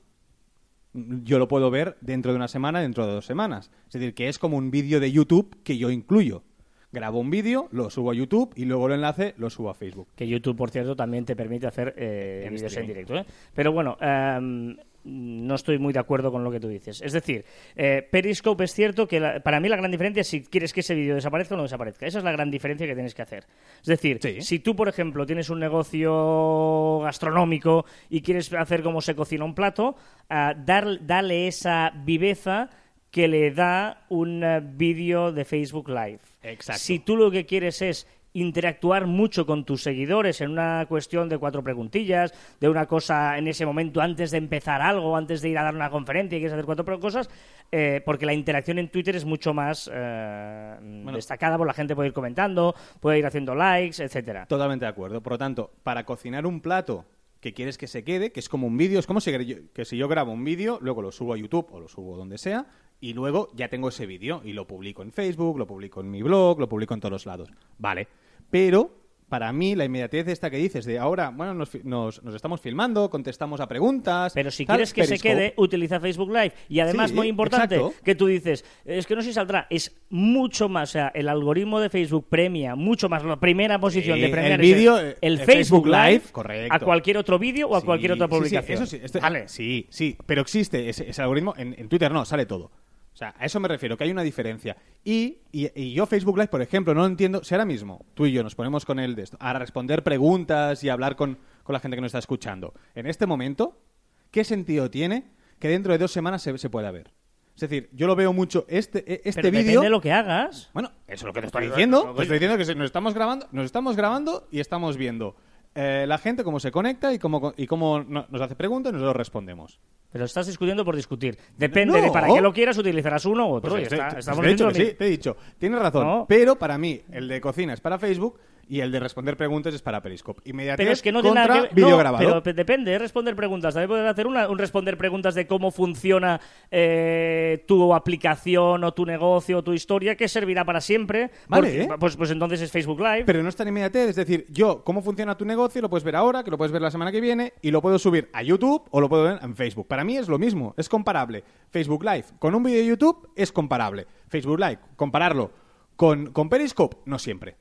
yo 0.93 1.39
lo 1.39 1.47
puedo 1.47 1.69
ver 1.69 1.97
dentro 2.01 2.31
de 2.31 2.37
una 2.37 2.47
semana, 2.47 2.81
dentro 2.81 3.05
de 3.05 3.13
dos 3.13 3.25
semanas. 3.25 3.71
Es 3.87 3.93
decir, 3.93 4.13
que 4.13 4.27
es 4.27 4.39
como 4.39 4.57
un 4.57 4.71
vídeo 4.71 4.99
de 4.99 5.11
YouTube 5.11 5.61
que 5.63 5.77
yo 5.77 5.91
incluyo. 5.91 6.43
Grabo 6.91 7.19
un 7.19 7.29
vídeo, 7.29 7.67
lo 7.71 7.89
subo 7.89 8.11
a 8.11 8.13
YouTube 8.13 8.53
y 8.55 8.65
luego 8.65 8.87
lo 8.87 8.95
enlace, 8.95 9.33
lo 9.37 9.49
subo 9.49 9.69
a 9.69 9.73
Facebook. 9.73 10.07
Que 10.15 10.27
YouTube, 10.27 10.55
por 10.55 10.71
cierto, 10.71 10.95
también 10.95 11.25
te 11.25 11.35
permite 11.35 11.67
hacer 11.67 11.93
eh, 11.97 12.47
vídeos 12.49 12.75
en 12.77 12.87
directo. 12.87 13.17
¿eh? 13.17 13.25
Pero 13.53 13.73
bueno, 13.73 13.97
em, 13.99 14.77
no 15.07 15.55
estoy 15.55 15.79
muy 15.79 15.93
de 15.93 15.99
acuerdo 15.99 16.31
con 16.31 16.43
lo 16.43 16.51
que 16.51 16.59
tú 16.59 16.67
dices. 16.67 17.01
Es 17.01 17.13
decir, 17.13 17.45
eh, 17.75 18.07
Periscope 18.09 18.65
es 18.65 18.73
cierto 18.73 19.07
que 19.07 19.21
para 19.43 19.59
mí 19.59 19.69
la 19.69 19.77
gran 19.77 19.89
diferencia 19.89 20.21
es 20.21 20.27
si 20.27 20.43
quieres 20.43 20.73
que 20.73 20.81
ese 20.81 20.95
vídeo 20.95 21.15
desaparezca 21.15 21.55
o 21.55 21.57
no 21.57 21.63
desaparezca. 21.63 22.05
Esa 22.05 22.19
es 22.19 22.23
la 22.23 22.31
gran 22.31 22.51
diferencia 22.51 22.85
que 22.85 22.93
tienes 22.93 23.15
que 23.15 23.21
hacer. 23.21 23.45
Es 23.81 23.87
decir, 23.87 24.19
si 24.41 24.59
tú, 24.59 24.75
por 24.75 24.89
ejemplo, 24.89 25.25
tienes 25.25 25.49
un 25.49 25.59
negocio 25.59 26.99
gastronómico 26.99 27.85
y 28.09 28.21
quieres 28.21 28.51
hacer 28.53 28.83
como 28.83 29.01
se 29.01 29.15
cocina 29.15 29.45
un 29.45 29.55
plato, 29.55 29.95
uh, 30.29 30.53
dar, 30.65 31.05
dale 31.05 31.47
esa 31.47 31.91
viveza 32.03 32.69
que 33.11 33.27
le 33.27 33.51
da 33.51 34.05
un 34.09 34.43
eh, 34.43 34.61
vídeo 34.61 35.31
de 35.31 35.45
Facebook 35.45 35.89
Live. 35.89 36.19
Exacto. 36.43 36.81
Si 36.81 36.99
tú 36.99 37.15
lo 37.15 37.31
que 37.31 37.45
quieres 37.45 37.81
es 37.81 38.05
interactuar 38.41 39.07
mucho 39.07 39.45
con 39.45 39.65
tus 39.65 39.83
seguidores 39.83 40.41
en 40.41 40.51
una 40.51 40.85
cuestión 40.87 41.29
de 41.29 41.37
cuatro 41.37 41.63
preguntillas, 41.63 42.33
de 42.59 42.69
una 42.69 42.85
cosa 42.85 43.37
en 43.37 43.47
ese 43.47 43.65
momento 43.65 44.01
antes 44.01 44.31
de 44.31 44.37
empezar 44.37 44.81
algo, 44.81 45.15
antes 45.17 45.41
de 45.41 45.49
ir 45.49 45.57
a 45.57 45.63
dar 45.63 45.75
una 45.75 45.89
conferencia 45.89 46.37
y 46.37 46.39
quieres 46.39 46.53
hacer 46.53 46.65
cuatro 46.65 46.99
cosas, 46.99 47.29
eh, 47.71 48.01
porque 48.05 48.25
la 48.25 48.33
interacción 48.33 48.79
en 48.79 48.89
Twitter 48.89 49.15
es 49.15 49.25
mucho 49.25 49.53
más 49.53 49.89
eh, 49.93 50.77
destacada, 51.13 51.57
pues 51.57 51.67
la 51.67 51.73
gente 51.73 51.95
puede 51.95 52.09
ir 52.09 52.13
comentando, 52.13 52.75
puede 52.99 53.19
ir 53.19 53.25
haciendo 53.25 53.55
likes, 53.55 54.01
etcétera. 54.03 54.45
Totalmente 54.45 54.85
de 54.85 54.89
acuerdo. 54.89 55.21
Por 55.21 55.33
lo 55.33 55.37
tanto, 55.37 55.71
para 55.83 56.05
cocinar 56.05 56.45
un 56.45 56.61
plato 56.61 57.05
que 57.39 57.53
quieres 57.53 57.77
que 57.77 57.87
se 57.87 58.03
quede, 58.03 58.31
que 58.31 58.39
es 58.39 58.49
como 58.49 58.67
un 58.67 58.77
vídeo, 58.77 58.99
es 58.99 59.07
como 59.07 59.21
si, 59.21 59.31
que 59.73 59.85
si 59.85 59.97
yo 59.97 60.07
grabo 60.07 60.31
un 60.31 60.43
vídeo, 60.43 60.79
luego 60.81 61.01
lo 61.01 61.11
subo 61.11 61.33
a 61.33 61.37
YouTube 61.37 61.67
o 61.71 61.79
lo 61.79 61.87
subo 61.87 62.17
donde 62.17 62.37
sea, 62.37 62.67
y 62.99 63.13
luego 63.13 63.49
ya 63.53 63.69
tengo 63.69 63.89
ese 63.89 64.05
vídeo 64.05 64.41
y 64.43 64.53
lo 64.53 64.65
publico 64.65 65.03
en 65.03 65.11
Facebook, 65.11 65.57
lo 65.57 65.67
publico 65.67 66.01
en 66.01 66.09
mi 66.09 66.21
blog, 66.23 66.59
lo 66.59 66.67
publico 66.67 66.93
en 66.93 66.99
todos 66.99 67.11
los 67.11 67.25
lados. 67.25 67.49
Vale. 67.77 68.07
Pero 68.49 68.97
para 69.29 69.51
mí 69.51 69.75
la 69.75 69.85
inmediatez 69.85 70.27
esta 70.27 70.49
que 70.49 70.57
dices 70.57 70.85
de 70.85 70.99
ahora, 70.99 71.29
bueno, 71.29 71.53
nos, 71.53 71.83
nos, 71.83 72.21
estamos 72.33 72.61
filmando, 72.61 73.09
contestamos 73.09 73.59
a 73.59 73.67
preguntas. 73.67 74.31
Pero 74.33 74.51
si 74.51 74.65
quieres 74.65 74.93
que 74.93 75.05
se 75.05 75.19
quede, 75.19 75.53
utiliza 75.57 75.99
Facebook 75.99 76.29
Live. 76.29 76.53
Y 76.69 76.79
además, 76.79 77.11
muy 77.11 77.27
importante, 77.27 77.79
que 78.03 78.15
tú 78.15 78.27
dices, 78.27 78.63
es 78.85 79.05
que 79.05 79.15
no 79.15 79.21
sé 79.21 79.29
si 79.29 79.33
saldrá, 79.33 79.67
es 79.69 79.95
mucho 80.09 80.69
más, 80.69 80.89
o 80.89 80.93
sea, 80.93 81.11
el 81.13 81.27
algoritmo 81.27 81.79
de 81.79 81.89
Facebook 81.89 82.27
premia 82.29 82.75
mucho 82.75 83.09
más 83.09 83.23
la 83.23 83.39
primera 83.39 83.79
posición 83.79 84.19
de 84.19 84.29
premiar 84.29 84.53
el 84.53 84.61
vídeo, 84.61 84.97
el, 85.21 85.39
Facebook, 85.39 85.87
Live, 85.87 86.21
correcto. 86.31 86.73
a 86.73 86.79
cualquier 86.79 87.17
otro 87.17 87.37
vídeo 87.37 87.67
o 87.67 87.75
a 87.75 87.81
cualquier 87.81 88.13
otra 88.13 88.27
publicación. 88.27 88.87
Sí, 88.87 88.97
eso 88.97 89.07
sí, 89.07 89.19
vale. 89.19 89.47
sí, 89.47 89.87
sí, 89.89 90.17
pero 90.25 90.41
existe 90.41 90.89
ese, 90.89 91.09
ese 91.09 91.21
algoritmo, 91.21 91.53
en, 91.57 91.75
en 91.77 91.89
Twitter 91.89 92.11
no, 92.11 92.23
sale 92.23 92.45
todo. 92.45 92.71
O 93.17 93.19
sea, 93.19 93.33
a 93.35 93.45
eso 93.47 93.59
me 93.59 93.67
refiero, 93.67 93.97
que 93.97 94.03
hay 94.03 94.11
una 94.11 94.21
diferencia. 94.21 94.77
Y, 95.03 95.39
y, 95.51 95.91
yo 95.91 96.05
Facebook 96.05 96.37
Live, 96.37 96.49
por 96.49 96.61
ejemplo, 96.61 96.93
no 96.93 97.03
entiendo, 97.03 97.43
si 97.43 97.55
ahora 97.55 97.65
mismo 97.65 98.05
tú 98.13 98.27
y 98.27 98.31
yo 98.31 98.43
nos 98.43 98.53
ponemos 98.53 98.85
con 98.85 98.99
él 98.99 99.15
de 99.15 99.23
esto, 99.23 99.37
a 99.39 99.53
responder 99.53 100.03
preguntas 100.03 100.83
y 100.83 100.89
hablar 100.89 101.15
con, 101.15 101.39
la 101.67 101.79
gente 101.79 101.97
que 101.97 102.01
nos 102.01 102.09
está 102.09 102.19
escuchando, 102.19 102.75
en 102.93 103.07
este 103.07 103.25
momento, 103.25 103.81
¿qué 104.29 104.43
sentido 104.43 104.91
tiene 104.91 105.31
que 105.57 105.67
dentro 105.67 105.93
de 105.93 105.97
dos 105.97 106.11
semanas 106.11 106.43
se, 106.43 106.59
se 106.59 106.69
pueda 106.69 106.91
ver? 106.91 107.11
Es 107.55 107.61
decir, 107.61 107.89
yo 107.91 108.05
lo 108.05 108.15
veo 108.15 108.33
mucho 108.33 108.67
este 108.69 108.99
e, 109.11 109.21
este 109.25 109.49
vídeo. 109.49 109.63
Depende 109.63 109.81
de 109.85 109.89
lo 109.89 109.99
que 109.99 110.11
hagas. 110.11 110.69
Bueno, 110.75 110.91
eso 111.07 111.15
es 111.15 111.23
lo 111.23 111.33
que 111.33 111.41
te 111.41 111.47
estoy 111.47 111.65
diciendo. 111.69 112.13
Te 112.15 112.21
estoy 112.21 112.37
diciendo 112.37 112.63
que 112.63 112.75
nos 112.75 112.85
estamos 112.85 113.15
grabando, 113.15 113.47
nos 113.51 113.65
estamos 113.65 113.95
grabando 113.95 114.47
y 114.51 114.59
estamos 114.59 114.95
viendo 114.95 115.35
eh, 115.79 116.07
la 116.07 116.17
gente 116.17 116.43
cómo 116.43 116.59
se 116.59 116.71
conecta 116.71 117.13
y 117.13 117.19
cómo, 117.19 117.53
y 117.55 117.67
cómo 117.67 118.03
nos 118.03 118.41
hace 118.41 118.55
preguntas 118.55 118.89
y 118.89 118.93
nosotros 118.93 119.15
respondemos. 119.15 119.79
Pero 120.11 120.25
estás 120.25 120.47
discutiendo 120.47 120.83
por 120.83 120.95
discutir. 120.95 121.37
Depende 121.55 122.01
de 122.01 122.09
para 122.09 122.33
qué 122.33 122.41
lo 122.41 122.51
quieras, 122.51 122.79
utilizarás 122.79 123.25
uno 123.25 123.47
u 123.47 123.53
otro. 123.53 123.69
Pues 123.69 123.91
estamos 123.91 124.41
te, 124.41 124.47
he 124.47 124.49
dicho 124.53 124.71
sí, 124.71 124.93
te 124.97 125.05
he 125.05 125.09
dicho. 125.09 125.37
Tienes 125.59 125.79
razón. 125.79 126.25
Pero 126.27 126.57
para 126.57 126.79
mí, 126.79 126.99
el 127.11 127.27
de 127.27 127.39
cocina 127.39 127.73
es 127.73 127.81
para 127.81 127.99
Facebook 127.99 128.39
y 128.69 128.81
el 128.81 128.91
de 128.91 128.99
responder 128.99 129.37
preguntas 129.37 129.73
es 129.73 129.81
para 129.81 130.01
Periscope. 130.01 130.41
Inmediatamente 130.45 130.83
pero 130.83 130.93
es 130.93 131.01
que 131.01 131.11
no 131.11 131.21
contra 131.21 131.47
nada 131.47 131.69
que... 131.69 131.75
vídeo 131.75 131.97
grabado. 131.97 132.41
Pero 132.43 132.53
depende, 132.53 132.93
¿eh? 132.93 132.99
responder 132.99 133.35
preguntas. 133.35 133.73
También 133.73 133.89
puedes 133.89 134.09
hacer 134.09 134.27
una, 134.27 134.49
un 134.49 134.57
responder 134.57 134.97
preguntas 134.97 135.35
de 135.35 135.47
cómo 135.47 135.71
funciona 135.71 136.39
eh, 136.71 137.63
tu 137.67 137.93
aplicación 137.93 138.83
o 138.83 138.93
tu 138.93 139.05
negocio 139.05 139.59
o 139.59 139.63
tu 139.63 139.73
historia, 139.73 140.15
que 140.15 140.27
servirá 140.27 140.65
para 140.65 140.81
siempre. 140.81 141.31
Vale. 141.47 141.87
pues, 141.99 142.15
pues 142.15 142.31
entonces 142.31 142.61
es 142.61 142.71
Facebook 142.71 142.99
Live. 142.99 143.23
Pero 143.25 143.43
no 143.43 143.49
está 143.49 143.63
en 143.63 143.69
inmediatez. 143.69 144.09
Es 144.09 144.15
decir, 144.15 144.45
yo, 144.49 144.83
cómo 144.83 145.01
funciona 145.01 145.35
tu 145.37 145.45
negocio, 145.45 145.81
lo 145.81 145.89
puedes 145.89 146.03
ver 146.03 146.15
ahora, 146.15 146.43
que 146.43 146.51
lo 146.51 146.57
puedes 146.57 146.71
ver 146.71 146.81
la 146.81 146.91
semana 146.91 147.11
que 147.11 147.21
viene, 147.21 147.53
y 147.61 147.71
lo 147.71 147.81
puedo 147.81 147.99
subir 147.99 148.29
a 148.33 148.43
YouTube 148.43 148.83
o 148.91 149.01
lo 149.01 149.09
puedo 149.09 149.23
ver 149.23 149.39
en 149.41 149.55
Facebook. 149.55 149.87
Para 149.87 150.03
mí 150.03 150.17
es 150.17 150.27
lo 150.27 150.37
mismo, 150.39 150.73
es 150.77 150.89
comparable. 150.89 151.43
Facebook 151.69 152.03
Live 152.03 152.25
con 152.39 152.55
un 152.55 152.63
vídeo 152.63 152.79
de 152.79 152.85
YouTube 152.87 153.29
es 153.35 153.51
comparable. 153.51 154.07
Facebook 154.29 154.59
Live, 154.59 154.79
compararlo 154.95 155.51
con, 155.95 156.31
con 156.31 156.49
Periscope, 156.49 156.97
no 157.05 157.19
siempre. 157.19 157.55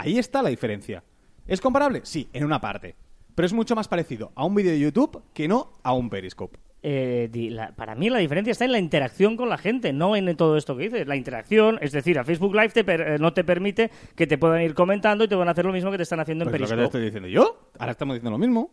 Ahí 0.00 0.18
está 0.18 0.40
la 0.40 0.48
diferencia. 0.48 1.04
¿Es 1.46 1.60
comparable? 1.60 2.00
Sí, 2.04 2.26
en 2.32 2.46
una 2.46 2.58
parte. 2.58 2.94
Pero 3.34 3.44
es 3.44 3.52
mucho 3.52 3.76
más 3.76 3.86
parecido 3.86 4.32
a 4.34 4.46
un 4.46 4.54
vídeo 4.54 4.72
de 4.72 4.80
YouTube 4.80 5.22
que 5.34 5.46
no 5.46 5.72
a 5.82 5.92
un 5.92 6.08
Periscope. 6.08 6.58
Eh, 6.82 7.28
para 7.76 7.94
mí 7.94 8.08
la 8.08 8.16
diferencia 8.16 8.52
está 8.52 8.64
en 8.64 8.72
la 8.72 8.78
interacción 8.78 9.36
con 9.36 9.50
la 9.50 9.58
gente, 9.58 9.92
no 9.92 10.16
en 10.16 10.34
todo 10.38 10.56
esto 10.56 10.74
que 10.74 10.84
dices. 10.84 11.06
La 11.06 11.16
interacción, 11.16 11.78
es 11.82 11.92
decir, 11.92 12.18
a 12.18 12.24
Facebook 12.24 12.54
Live 12.54 12.72
eh, 12.74 13.18
no 13.20 13.34
te 13.34 13.44
permite 13.44 13.90
que 14.14 14.26
te 14.26 14.38
puedan 14.38 14.62
ir 14.62 14.72
comentando 14.72 15.24
y 15.24 15.28
te 15.28 15.34
van 15.34 15.48
a 15.48 15.50
hacer 15.50 15.66
lo 15.66 15.72
mismo 15.72 15.90
que 15.90 15.98
te 15.98 16.04
están 16.04 16.20
haciendo 16.20 16.46
en 16.46 16.50
Periscope. 16.50 16.76
Pues 16.76 16.84
lo 16.84 16.88
que 16.88 16.92
te 16.92 17.06
estoy 17.08 17.20
diciendo 17.20 17.28
yo. 17.28 17.70
Ahora 17.78 17.92
estamos 17.92 18.14
diciendo 18.14 18.30
lo 18.30 18.38
mismo. 18.38 18.70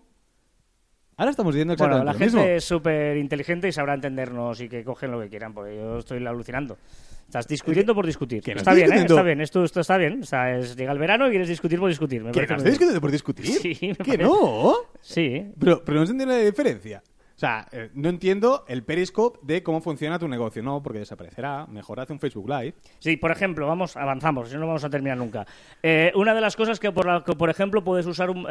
Ahora 1.19 1.31
estamos 1.31 1.55
diciendo 1.55 1.74
exactamente 1.74 2.05
bueno, 2.05 2.19
la 2.19 2.41
gente 2.41 2.55
es 2.57 2.63
súper 2.63 3.17
inteligente 3.17 3.67
y 3.67 3.71
sabrá 3.71 3.95
entendernos 3.95 4.62
y 4.62 4.69
que 4.69 4.83
cogen 4.83 5.09
lo 5.09 5.19
que 5.19 5.29
quieran, 5.29 5.51
porque 5.51 5.75
yo 5.75 5.97
estoy 5.97 6.24
alucinando. 6.24 6.77
Estás 7.25 7.47
discutiendo 7.47 7.95
por 7.95 8.05
discutir. 8.05 8.43
está 8.47 8.75
bien, 8.75 8.93
¿eh? 8.93 9.01
Está 9.01 9.24
bien, 9.24 9.41
esto, 9.41 9.63
esto 9.63 9.79
está 9.79 9.97
bien. 9.97 10.21
O 10.21 10.25
sea, 10.25 10.55
es, 10.55 10.75
llega 10.75 10.91
el 10.91 11.00
verano 11.00 11.25
y 11.25 11.31
quieres 11.31 11.50
discutir 11.50 11.79
por 11.79 11.89
discutir. 11.89 12.24
Me 12.24 12.31
¿Que 12.31 12.41
estás 12.41 12.63
discutiendo 12.63 13.01
por 13.01 13.12
discutir? 13.12 13.47
Sí, 13.47 13.74
¿Que 14.03 14.17
no? 14.19 14.75
Sí. 15.01 15.43
Pero, 15.59 15.83
pero 15.83 16.00
no 16.00 16.05
se 16.05 16.12
entiende 16.12 16.36
la 16.38 16.43
diferencia. 16.43 17.01
O 17.38 17.39
sea, 17.39 17.67
eh, 17.72 17.91
no 17.94 18.10
entiendo 18.10 18.65
el 18.67 18.84
periscope 18.84 19.39
de 19.44 19.63
cómo 19.63 19.79
funciona 19.79 20.17
tu 20.20 20.27
negocio. 20.27 20.62
No, 20.63 20.84
porque 20.84 21.00
desaparecerá. 21.00 21.67
Mejor 21.67 22.00
hace 22.00 22.12
un 22.12 22.20
Facebook 22.20 22.50
Live. 22.50 22.74
Sí, 23.00 23.15
por 23.15 23.32
ejemplo, 23.32 23.67
vamos, 23.67 23.96
avanzamos, 23.96 24.50
si 24.50 24.56
no, 24.56 24.67
vamos 24.67 24.84
a 24.84 24.89
terminar 24.89 25.17
nunca. 25.17 25.46
Eh, 25.82 26.12
una 26.15 26.34
de 26.34 26.41
las 26.41 26.56
cosas 26.56 26.79
que, 26.79 26.91
por, 26.91 27.06
la, 27.06 27.24
que, 27.24 27.34
por 27.34 27.50
ejemplo, 27.50 27.84
puedes 27.84 28.06
usar 28.08 28.32
un 28.32 28.48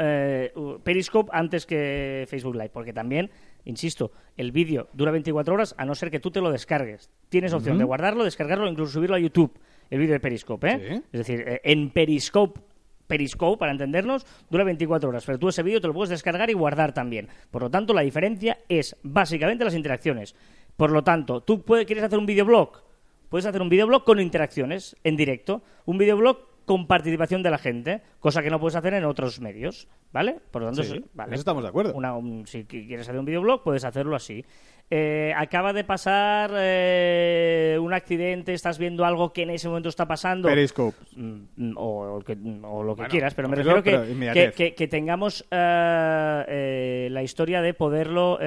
periscope 0.82 1.30
antes 1.34 1.66
que 1.66 2.26
Facebook 2.28 2.54
Live, 2.54 2.70
porque 2.70 2.92
también 2.92 3.30
Insisto, 3.66 4.12
el 4.36 4.52
vídeo 4.52 4.88
dura 4.92 5.10
24 5.10 5.52
horas 5.52 5.74
a 5.76 5.84
no 5.84 5.96
ser 5.96 6.10
que 6.10 6.20
tú 6.20 6.30
te 6.30 6.40
lo 6.40 6.52
descargues. 6.52 7.10
Tienes 7.28 7.52
opción 7.52 7.78
de 7.78 7.84
guardarlo, 7.84 8.22
descargarlo, 8.22 8.68
incluso 8.68 8.92
subirlo 8.92 9.16
a 9.16 9.18
YouTube, 9.18 9.52
el 9.90 9.98
vídeo 9.98 10.12
de 10.12 10.20
Periscope. 10.20 10.68
¿eh? 10.70 11.02
Es 11.12 11.26
decir, 11.26 11.44
eh, 11.46 11.60
en 11.64 11.90
Periscope 11.90 12.60
Periscope, 13.06 13.58
para 13.58 13.72
entendernos, 13.72 14.26
dura 14.50 14.64
24 14.64 15.08
horas, 15.08 15.24
pero 15.24 15.38
tú 15.38 15.48
ese 15.48 15.62
vídeo 15.62 15.80
te 15.80 15.88
lo 15.88 15.94
puedes 15.94 16.10
descargar 16.10 16.50
y 16.50 16.54
guardar 16.54 16.92
también. 16.92 17.28
Por 17.50 17.62
lo 17.62 17.70
tanto, 17.70 17.94
la 17.94 18.02
diferencia 18.02 18.58
es 18.68 18.96
básicamente 19.02 19.64
las 19.64 19.74
interacciones. 19.74 20.34
Por 20.76 20.90
lo 20.90 21.02
tanto, 21.04 21.42
tú 21.42 21.64
quieres 21.64 22.04
hacer 22.04 22.18
un 22.18 22.26
videoblog, 22.26 22.82
puedes 23.28 23.46
hacer 23.46 23.62
un 23.62 23.68
videoblog 23.68 24.04
con 24.04 24.20
interacciones 24.20 24.96
en 25.04 25.16
directo. 25.16 25.62
Un 25.84 25.98
videoblog 25.98 26.55
con 26.66 26.86
participación 26.86 27.42
de 27.42 27.50
la 27.50 27.58
gente, 27.58 28.02
cosa 28.20 28.42
que 28.42 28.50
no 28.50 28.60
puedes 28.60 28.76
hacer 28.76 28.92
en 28.92 29.04
otros 29.04 29.40
medios, 29.40 29.88
¿vale? 30.12 30.36
Por 30.50 30.62
lo 30.62 30.68
tanto, 30.68 30.82
Sí, 30.82 30.96
eso- 30.96 31.06
vale. 31.14 31.28
en 31.30 31.34
eso 31.34 31.40
estamos 31.40 31.62
de 31.62 31.68
acuerdo. 31.70 31.94
Una- 31.94 32.14
un- 32.16 32.46
si 32.46 32.64
qui- 32.64 32.86
quieres 32.86 33.08
hacer 33.08 33.18
un 33.18 33.24
videoblog, 33.24 33.62
puedes 33.62 33.84
hacerlo 33.84 34.14
así. 34.16 34.44
Eh, 34.90 35.32
acaba 35.36 35.72
de 35.72 35.82
pasar 35.84 36.50
eh, 36.54 37.78
un 37.80 37.92
accidente, 37.92 38.52
estás 38.52 38.78
viendo 38.78 39.04
algo 39.04 39.32
que 39.32 39.42
en 39.42 39.50
ese 39.50 39.68
momento 39.68 39.88
está 39.88 40.06
pasando. 40.06 40.48
Periscope. 40.48 40.96
Mm, 41.16 41.72
o, 41.76 42.20
que- 42.24 42.36
o 42.62 42.82
lo 42.82 42.94
que 42.94 43.00
Bueno, 43.02 43.10
quieras, 43.10 43.34
pero 43.34 43.48
me 43.48 43.56
refiero 43.56 43.82
pero 43.82 44.04
que, 44.04 44.10
inmediatez. 44.12 44.54
que, 44.54 44.64
que- 44.70 44.74
que 44.74 44.88
tengamos 44.88 45.44
eh, 45.50 46.44
eh, 46.48 47.08
la 47.10 47.22
historia 47.22 47.62
de 47.62 47.74
poderlo 47.74 48.38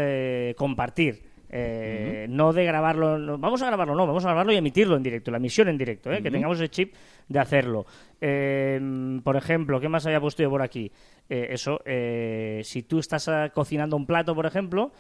eh, 1.50 2.28
No 2.30 2.54
de 2.54 2.64
grabarlo, 2.66 3.18
no- 3.18 3.38
vamos 3.38 3.62
a 3.62 3.68
grabarlo, 3.68 3.96
no, 3.96 4.06
vamos 4.08 4.24
a 4.26 4.28
grabarlo 4.30 4.54
y 4.54 4.58
emitirlo 4.58 4.96
en 4.96 5.04
directo, 5.04 5.32
la 5.32 5.38
emisión 5.38 5.68
en 5.68 5.78
directo, 5.78 6.12
¿eh? 6.12 6.22
que 6.22 6.32
tengamos 6.32 6.58
ese 6.60 6.70
chip 6.70 6.94
de 7.28 7.40
hacerlo. 7.40 7.86
Eh, 8.22 9.20
por 9.24 9.36
ejemplo, 9.36 9.80
¿qué 9.80 9.90
más 9.90 10.06
había 10.06 10.22
puesto 10.22 10.44
yo 10.44 10.50
por 10.50 10.62
aquí? 10.62 10.92
Eh, 11.30 11.48
eso, 11.52 11.80
eh, 11.86 12.62
si 12.64 12.84
tú 12.84 13.00
estás 13.00 13.28
ah, 13.28 13.50
cocinando 13.54 13.96
un 13.96 14.06
plato, 14.06 14.34
por 14.36 14.46
ejemplo, 14.46 14.92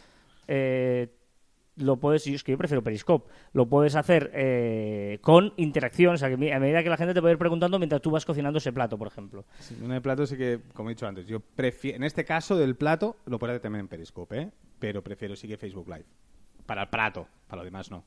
eh, 0.47 1.07
lo 1.77 1.95
puedes, 1.97 2.25
yo 2.25 2.35
es 2.35 2.43
que 2.43 2.51
yo 2.51 2.57
prefiero 2.57 2.83
Periscope, 2.83 3.31
lo 3.53 3.67
puedes 3.69 3.95
hacer 3.95 4.31
eh, 4.33 5.19
con 5.21 5.53
interacción, 5.55 6.15
o 6.15 6.17
sea, 6.17 6.27
que 6.35 6.53
a 6.53 6.59
medida 6.59 6.83
que 6.83 6.89
la 6.89 6.97
gente 6.97 7.13
te 7.13 7.21
puede 7.21 7.33
ir 7.33 7.37
preguntando 7.39 7.79
mientras 7.79 8.01
tú 8.01 8.11
vas 8.11 8.25
cocinando 8.25 8.57
ese 8.57 8.73
plato, 8.73 8.97
por 8.97 9.07
ejemplo. 9.07 9.45
Sí, 9.59 9.77
en 9.81 9.91
el 9.91 10.01
plato 10.01 10.25
sí 10.25 10.35
que, 10.35 10.59
como 10.73 10.89
he 10.89 10.93
dicho 10.93 11.07
antes, 11.07 11.25
yo 11.25 11.39
prefiero, 11.39 11.95
en 11.97 12.03
este 12.03 12.25
caso 12.25 12.57
del 12.57 12.75
plato, 12.75 13.15
lo 13.27 13.39
puedo 13.39 13.51
hacer 13.53 13.61
también 13.61 13.81
en 13.81 13.87
Periscope, 13.87 14.49
pero 14.77 15.01
prefiero 15.01 15.35
sí 15.37 15.47
que 15.47 15.55
Facebook 15.57 15.87
Live. 15.87 16.05
Para 16.69 16.83
el 16.83 16.87
plato, 16.89 17.27
para 17.47 17.61
lo 17.61 17.65
demás 17.65 17.89
no. 17.89 18.05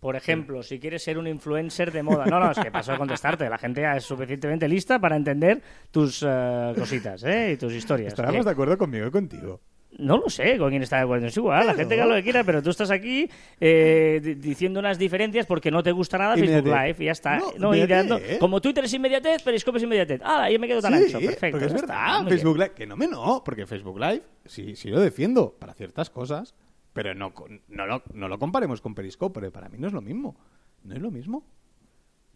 Por 0.00 0.16
ejemplo, 0.16 0.62
si 0.62 0.78
quieres 0.78 1.02
ser 1.02 1.16
un 1.16 1.26
influencer 1.28 1.90
de 1.92 2.02
moda. 2.02 2.26
No, 2.26 2.38
no, 2.40 2.50
es 2.50 2.58
que 2.58 2.70
paso 2.70 2.92
a 2.92 2.98
contestarte. 2.98 3.48
La 3.48 3.56
gente 3.56 3.80
ya 3.80 3.96
es 3.96 4.04
suficientemente 4.04 4.68
lista 4.68 4.98
para 4.98 5.16
entender 5.16 5.62
tus 5.90 6.22
eh, 6.28 6.72
cositas 6.76 7.22
¿eh? 7.24 7.52
y 7.52 7.56
tus 7.56 7.72
historias. 7.72 8.08
Estaremos 8.12 8.40
¿eh? 8.40 8.44
de 8.44 8.50
acuerdo 8.50 8.76
conmigo 8.76 9.06
y 9.06 9.10
contigo. 9.10 9.60
No 9.98 10.16
lo 10.18 10.28
sé 10.28 10.58
con 10.58 10.70
quién 10.70 10.82
está 10.82 10.96
de 10.96 11.02
acuerdo. 11.04 11.26
Es 11.28 11.36
igual, 11.36 11.66
la 11.66 11.74
gente 11.74 11.94
que 11.94 12.00
haga 12.00 12.10
lo 12.10 12.16
que 12.16 12.22
quiera, 12.24 12.42
pero 12.44 12.62
tú 12.62 12.70
estás 12.70 12.90
aquí 12.90 13.28
eh, 13.60 14.20
di- 14.22 14.34
diciendo 14.34 14.80
unas 14.80 14.98
diferencias 14.98 15.46
porque 15.46 15.70
no 15.70 15.82
te 15.82 15.92
gusta 15.92 16.18
nada 16.18 16.34
Facebook 16.34 16.58
Inmediatez. 16.66 16.88
Live 16.98 17.02
y 17.02 17.06
ya 17.06 17.12
está. 17.12 17.38
No, 17.58 17.72
No. 17.72 18.18
Como 18.40 18.60
Twitter 18.60 18.84
es 18.84 18.92
inmediatez, 18.94 19.42
Periscope 19.42 19.78
es 19.78 19.84
inmediatez. 19.84 20.20
Ah, 20.24 20.50
yo 20.50 20.58
me 20.58 20.66
quedo 20.66 20.80
tan 20.82 20.94
Sí, 20.98 21.04
ancho. 21.04 21.20
Perfecto. 21.20 21.50
porque 21.58 21.66
es 21.66 21.72
verdad, 21.80 22.26
Facebook 22.26 22.56
bien. 22.56 22.66
Live, 22.68 22.74
que 22.74 22.86
no 22.86 22.96
me 22.96 23.06
no, 23.06 23.42
porque 23.44 23.66
Facebook 23.66 24.00
Live 24.00 24.22
sí, 24.46 24.74
sí 24.74 24.88
lo 24.88 24.98
defiendo 24.98 25.52
para 25.58 25.74
ciertas 25.74 26.08
cosas, 26.10 26.54
pero 26.92 27.14
no, 27.14 27.32
no, 27.68 27.86
lo, 27.86 28.02
no 28.12 28.28
lo 28.28 28.38
comparemos 28.38 28.80
con 28.80 28.94
Periscope, 28.94 29.34
porque 29.34 29.50
para 29.50 29.68
mí 29.68 29.78
no 29.78 29.86
es 29.86 29.92
lo 29.92 30.02
mismo. 30.02 30.36
No 30.84 30.94
es 30.94 31.00
lo 31.00 31.10
mismo. 31.10 31.44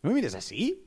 No 0.02 0.10
me 0.10 0.16
mires 0.16 0.34
así. 0.34 0.85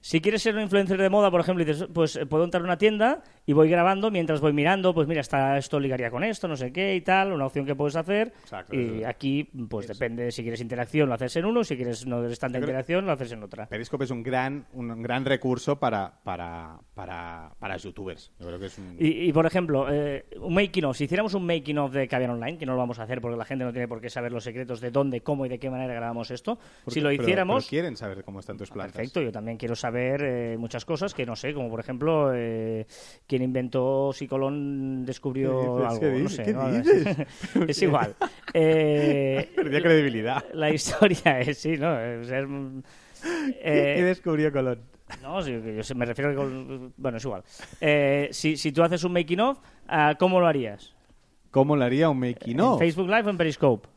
Si 0.00 0.20
quieres 0.20 0.42
ser 0.42 0.54
un 0.54 0.62
influencer 0.62 1.00
de 1.00 1.10
moda, 1.10 1.30
por 1.30 1.40
ejemplo, 1.40 1.62
y 1.62 1.66
dices, 1.66 1.88
pues 1.92 2.16
eh, 2.16 2.26
puedo 2.26 2.44
entrar 2.44 2.62
a 2.62 2.64
una 2.64 2.78
tienda 2.78 3.22
y 3.46 3.52
voy 3.52 3.68
grabando 3.68 4.10
mientras 4.10 4.40
voy 4.40 4.52
mirando, 4.52 4.94
pues 4.94 5.08
mira, 5.08 5.20
está, 5.20 5.58
esto 5.58 5.80
ligaría 5.80 6.10
con 6.10 6.22
esto, 6.22 6.46
no 6.46 6.56
sé 6.56 6.72
qué 6.72 6.94
y 6.94 7.00
tal, 7.00 7.32
una 7.32 7.46
opción 7.46 7.66
que 7.66 7.74
puedes 7.74 7.96
hacer. 7.96 8.32
Exacto, 8.42 8.76
y 8.76 9.02
aquí, 9.04 9.44
pues 9.68 9.88
depende, 9.88 10.30
si 10.30 10.42
quieres 10.42 10.60
interacción 10.60 11.08
lo 11.08 11.14
haces 11.14 11.34
en 11.36 11.46
uno, 11.46 11.64
si 11.64 11.76
quieres 11.76 12.06
no 12.06 12.22
eres 12.24 12.38
tanta 12.38 12.58
interacción 12.58 13.06
lo 13.06 13.12
haces 13.12 13.32
en 13.32 13.42
otra. 13.42 13.66
Periscope 13.66 14.04
es 14.04 14.10
un 14.10 14.22
gran, 14.22 14.66
un 14.74 15.02
gran 15.02 15.24
recurso 15.24 15.78
para, 15.78 16.12
para, 16.22 16.78
para, 16.94 17.52
para 17.58 17.76
youtubers. 17.76 18.30
Yo 18.38 18.46
creo 18.46 18.58
que 18.60 18.66
es 18.66 18.78
un... 18.78 18.96
Y, 18.98 19.28
y, 19.28 19.32
por 19.32 19.46
ejemplo, 19.46 19.86
eh, 19.90 20.26
un 20.40 20.54
making 20.54 20.84
of, 20.84 20.96
si 20.96 21.04
hiciéramos 21.04 21.34
un 21.34 21.44
making 21.44 21.78
of 21.78 21.92
de 21.92 22.06
Caviar 22.06 22.30
Online, 22.30 22.56
que 22.56 22.66
no 22.66 22.72
lo 22.72 22.78
vamos 22.78 22.98
a 22.98 23.02
hacer 23.02 23.20
porque 23.20 23.36
la 23.36 23.44
gente 23.44 23.64
no 23.64 23.72
tiene 23.72 23.88
por 23.88 24.00
qué 24.00 24.10
saber 24.10 24.30
los 24.30 24.44
secretos 24.44 24.80
de 24.80 24.90
dónde, 24.90 25.22
cómo 25.22 25.44
y 25.46 25.48
de 25.48 25.58
qué 25.58 25.70
manera 25.70 25.92
grabamos 25.94 26.30
esto, 26.30 26.58
si 26.86 27.00
lo 27.00 27.08
pero- 27.08 27.22
hiciéramos... 27.22 27.64
pero 27.64 27.70
quieren 27.70 27.96
saber 27.96 28.22
cómo 28.22 28.40
están 28.40 28.56
tus 28.56 28.70
plantas. 28.70 28.94
Perfecto, 28.94 29.20
yo 29.20 29.32
también 29.32 29.56
quiero 29.58 29.74
saber 29.74 29.87
eh, 29.96 30.56
muchas 30.58 30.84
cosas 30.84 31.14
que 31.14 31.26
no 31.26 31.36
sé, 31.36 31.54
como 31.54 31.70
por 31.70 31.80
ejemplo, 31.80 32.32
eh, 32.34 32.86
quién 33.26 33.42
inventó 33.42 34.12
si 34.12 34.26
Colón 34.26 35.04
descubrió 35.04 35.86
algo, 35.86 36.00
¿Qué 36.00 36.10
no 36.10 36.28
sé. 36.28 36.42
¿Qué 36.44 36.52
¿no? 36.52 36.70
dices? 36.70 37.16
es 37.68 37.82
igual. 37.82 38.14
Eh, 38.54 39.50
Perdía 39.56 39.80
credibilidad. 39.80 40.44
La 40.52 40.70
historia 40.70 41.40
es, 41.40 41.58
sí, 41.58 41.76
¿no? 41.76 41.98
Es, 42.00 42.28
¿Qué 42.28 43.98
eh, 43.98 44.02
descubrió 44.02 44.52
Colón? 44.52 44.80
no, 45.22 45.42
sí, 45.42 45.52
yo 45.52 45.94
me 45.94 46.04
refiero 46.04 46.30
a 46.30 46.34
que... 46.34 46.90
Bueno, 46.96 47.18
es 47.18 47.24
igual. 47.24 47.42
Eh, 47.80 48.28
si, 48.30 48.56
si 48.56 48.72
tú 48.72 48.82
haces 48.82 49.02
un 49.04 49.12
making 49.12 49.40
of, 49.40 49.58
ah, 49.88 50.14
¿cómo 50.18 50.40
lo 50.40 50.46
harías? 50.46 50.94
¿Cómo 51.50 51.76
lo 51.76 51.84
haría 51.84 52.10
un 52.10 52.20
making 52.20 52.54
¿En 52.54 52.60
of? 52.60 52.78
Facebook 52.78 53.08
Live 53.08 53.24
o 53.26 53.30
en 53.30 53.36
Periscope? 53.38 53.88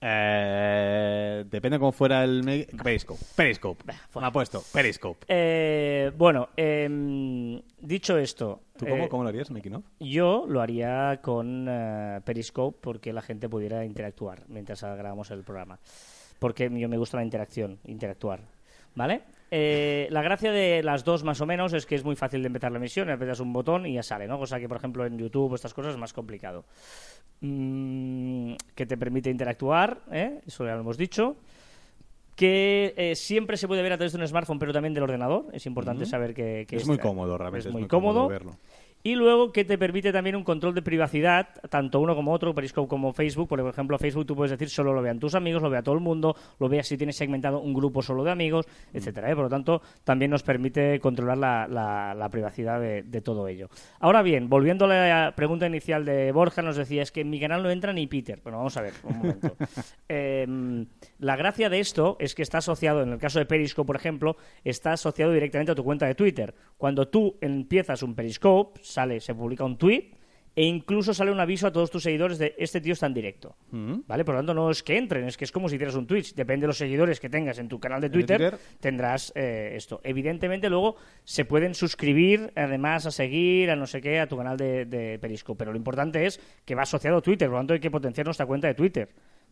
Eh, 0.00 1.44
depende 1.48 1.78
cómo 1.78 1.92
fuera 1.92 2.24
el... 2.24 2.66
Periscope. 2.82 3.20
Periscope. 3.34 3.84
Me 3.86 4.26
ha 4.26 4.30
puesto. 4.30 4.62
Periscope. 4.72 5.26
Eh, 5.28 6.12
bueno, 6.16 6.50
em, 6.56 7.60
dicho 7.80 8.16
esto... 8.16 8.60
¿Tú 8.76 8.86
cómo, 8.86 9.04
eh, 9.04 9.08
cómo 9.08 9.22
lo 9.24 9.30
harías, 9.30 9.50
making 9.50 9.74
of? 9.74 9.84
Yo 9.98 10.44
lo 10.48 10.60
haría 10.60 11.18
con 11.20 11.68
Periscope 12.24 12.78
porque 12.80 13.12
la 13.12 13.22
gente 13.22 13.48
pudiera 13.48 13.84
interactuar 13.84 14.44
mientras 14.48 14.82
grabamos 14.82 15.30
el 15.32 15.42
programa. 15.42 15.80
Porque 16.38 16.70
yo 16.72 16.88
me 16.88 16.96
gusta 16.96 17.16
la 17.16 17.24
interacción, 17.24 17.80
interactuar. 17.84 18.40
¿Vale? 18.94 19.22
Eh, 19.50 20.08
la 20.10 20.20
gracia 20.20 20.52
de 20.52 20.82
las 20.82 21.04
dos 21.04 21.24
más 21.24 21.40
o 21.40 21.46
menos 21.46 21.72
es 21.72 21.86
que 21.86 21.94
es 21.94 22.04
muy 22.04 22.16
fácil 22.16 22.42
de 22.42 22.48
empezar 22.48 22.70
la 22.70 22.78
emisión, 22.78 23.08
apretas 23.08 23.40
un 23.40 23.52
botón 23.52 23.86
y 23.86 23.94
ya 23.94 24.02
sale, 24.02 24.26
¿no? 24.26 24.38
Cosa 24.38 24.58
que, 24.60 24.68
por 24.68 24.76
ejemplo, 24.76 25.06
en 25.06 25.18
YouTube 25.18 25.52
o 25.52 25.54
estas 25.54 25.72
cosas 25.72 25.92
es 25.92 25.98
más 25.98 26.12
complicado. 26.12 26.64
Mm, 27.40 28.54
que 28.74 28.86
te 28.86 28.96
permite 28.96 29.30
interactuar, 29.30 30.00
¿eh? 30.10 30.40
Eso 30.46 30.64
ya 30.64 30.74
lo 30.74 30.80
hemos 30.80 30.96
dicho 30.96 31.36
que 32.38 32.94
eh, 32.96 33.16
siempre 33.16 33.56
se 33.56 33.66
puede 33.66 33.82
ver 33.82 33.92
a 33.92 33.96
través 33.96 34.12
de 34.12 34.18
un 34.20 34.28
smartphone, 34.28 34.60
pero 34.60 34.72
también 34.72 34.94
del 34.94 35.02
ordenador. 35.02 35.46
Es 35.52 35.66
importante 35.66 36.06
saber 36.06 36.34
que, 36.34 36.66
que 36.68 36.76
Es 36.76 36.86
muy 36.86 36.98
cómodo, 36.98 37.36
realmente. 37.36 37.68
Es 37.68 37.74
muy 37.74 37.88
cómodo. 37.88 38.28
verlo. 38.28 38.56
Y 39.02 39.14
luego 39.14 39.52
que 39.52 39.64
te 39.64 39.78
permite 39.78 40.12
también 40.12 40.34
un 40.36 40.42
control 40.44 40.74
de 40.74 40.82
privacidad, 40.82 41.48
tanto 41.70 42.00
uno 42.00 42.14
como 42.16 42.32
otro, 42.32 42.54
Periscope 42.54 42.88
como 42.88 43.12
Facebook. 43.12 43.48
Por 43.48 43.60
ejemplo, 43.60 43.96
Facebook 43.98 44.26
tú 44.26 44.34
puedes 44.36 44.50
decir 44.50 44.68
solo 44.68 44.92
lo 44.92 45.00
vean 45.02 45.18
tus 45.20 45.34
amigos, 45.34 45.62
lo 45.62 45.70
vea 45.70 45.82
todo 45.82 45.94
el 45.94 46.00
mundo, 46.00 46.34
lo 46.58 46.68
veas 46.68 46.86
si 46.88 46.96
tienes 46.98 47.16
segmentado 47.16 47.60
un 47.60 47.72
grupo 47.74 48.02
solo 48.02 48.24
de 48.24 48.30
amigos, 48.32 48.66
etcétera. 48.92 49.30
¿eh? 49.30 49.34
Por 49.34 49.44
lo 49.44 49.50
tanto, 49.50 49.82
también 50.04 50.30
nos 50.30 50.42
permite 50.42 50.98
controlar 51.00 51.38
la, 51.38 51.66
la- 51.68 52.14
la 52.14 52.28
privacidad 52.28 52.80
de, 52.80 53.02
de 53.02 53.20
todo 53.20 53.46
ello. 53.48 53.68
Ahora 54.00 54.22
bien, 54.22 54.48
volviendo 54.48 54.84
a 54.86 54.88
la 54.88 55.32
pregunta 55.36 55.66
inicial 55.66 56.04
de 56.04 56.32
Borja, 56.32 56.62
nos 56.62 56.76
decía, 56.76 57.02
es 57.02 57.12
que 57.12 57.20
en 57.20 57.30
mi 57.30 57.38
canal 57.40 57.62
no 57.62 57.70
entra 57.70 57.92
ni 57.92 58.06
Peter. 58.08 58.40
Bueno, 58.42 58.58
vamos 58.58 58.76
a 58.76 58.82
ver, 58.82 58.92
un 59.04 59.18
momento. 59.18 59.56
Em, 60.10 60.86
la 61.18 61.36
gracia 61.36 61.68
de 61.68 61.80
esto 61.80 62.16
es 62.18 62.34
que 62.34 62.42
está 62.42 62.58
asociado, 62.58 63.02
en 63.02 63.12
el 63.12 63.18
caso 63.18 63.38
de 63.38 63.46
Periscope, 63.46 63.86
por 63.86 63.96
ejemplo, 63.96 64.36
está 64.64 64.92
asociado 64.92 65.32
directamente 65.32 65.72
a 65.72 65.74
tu 65.74 65.84
cuenta 65.84 66.06
de 66.06 66.14
Twitter. 66.14 66.54
Cuando 66.78 67.08
tú 67.08 67.36
empiezas 67.40 68.02
un 68.02 68.14
Periscope, 68.14 68.80
sale, 68.88 69.20
se 69.20 69.34
publica 69.34 69.64
un 69.64 69.76
tweet 69.76 70.10
e 70.58 70.64
incluso 70.64 71.14
sale 71.14 71.30
un 71.30 71.38
aviso 71.38 71.68
a 71.68 71.72
todos 71.72 71.88
tus 71.88 72.02
seguidores 72.02 72.36
de 72.36 72.52
este 72.58 72.80
tío 72.80 72.92
está 72.92 73.06
en 73.06 73.14
directo. 73.14 73.54
Mm. 73.70 74.00
¿Vale? 74.08 74.24
Por 74.24 74.34
lo 74.34 74.40
tanto, 74.40 74.54
no 74.54 74.70
es 74.72 74.82
que 74.82 74.98
entren, 74.98 75.24
es 75.24 75.36
que 75.36 75.44
es 75.44 75.52
como 75.52 75.68
si 75.68 75.76
hicieras 75.76 75.94
un 75.94 76.06
Twitch. 76.06 76.34
Depende 76.34 76.62
de 76.64 76.66
los 76.66 76.78
seguidores 76.78 77.20
que 77.20 77.28
tengas 77.28 77.60
en 77.60 77.68
tu 77.68 77.78
canal 77.78 78.00
de 78.00 78.08
de 78.08 78.12
Twitter, 78.12 78.38
Twitter. 78.38 78.58
tendrás 78.80 79.32
eh, 79.36 79.74
esto. 79.76 80.00
Evidentemente, 80.02 80.68
luego 80.68 80.96
se 81.22 81.44
pueden 81.44 81.76
suscribir, 81.76 82.52
además, 82.56 83.06
a 83.06 83.12
seguir, 83.12 83.70
a 83.70 83.76
no 83.76 83.86
sé 83.86 84.00
qué, 84.00 84.18
a 84.18 84.26
tu 84.26 84.36
canal 84.36 84.56
de, 84.56 84.84
de 84.84 85.20
Periscope. 85.20 85.58
Pero 85.58 85.70
lo 85.70 85.78
importante 85.78 86.26
es 86.26 86.40
que 86.64 86.74
va 86.74 86.82
asociado 86.82 87.18
a 87.18 87.22
Twitter, 87.22 87.46
por 87.46 87.54
lo 87.54 87.60
tanto, 87.60 87.74
hay 87.74 87.80
que 87.80 87.92
potenciar 87.92 88.26
nuestra 88.26 88.46
cuenta 88.46 88.66
de 88.66 88.74
Twitter. 88.74 89.08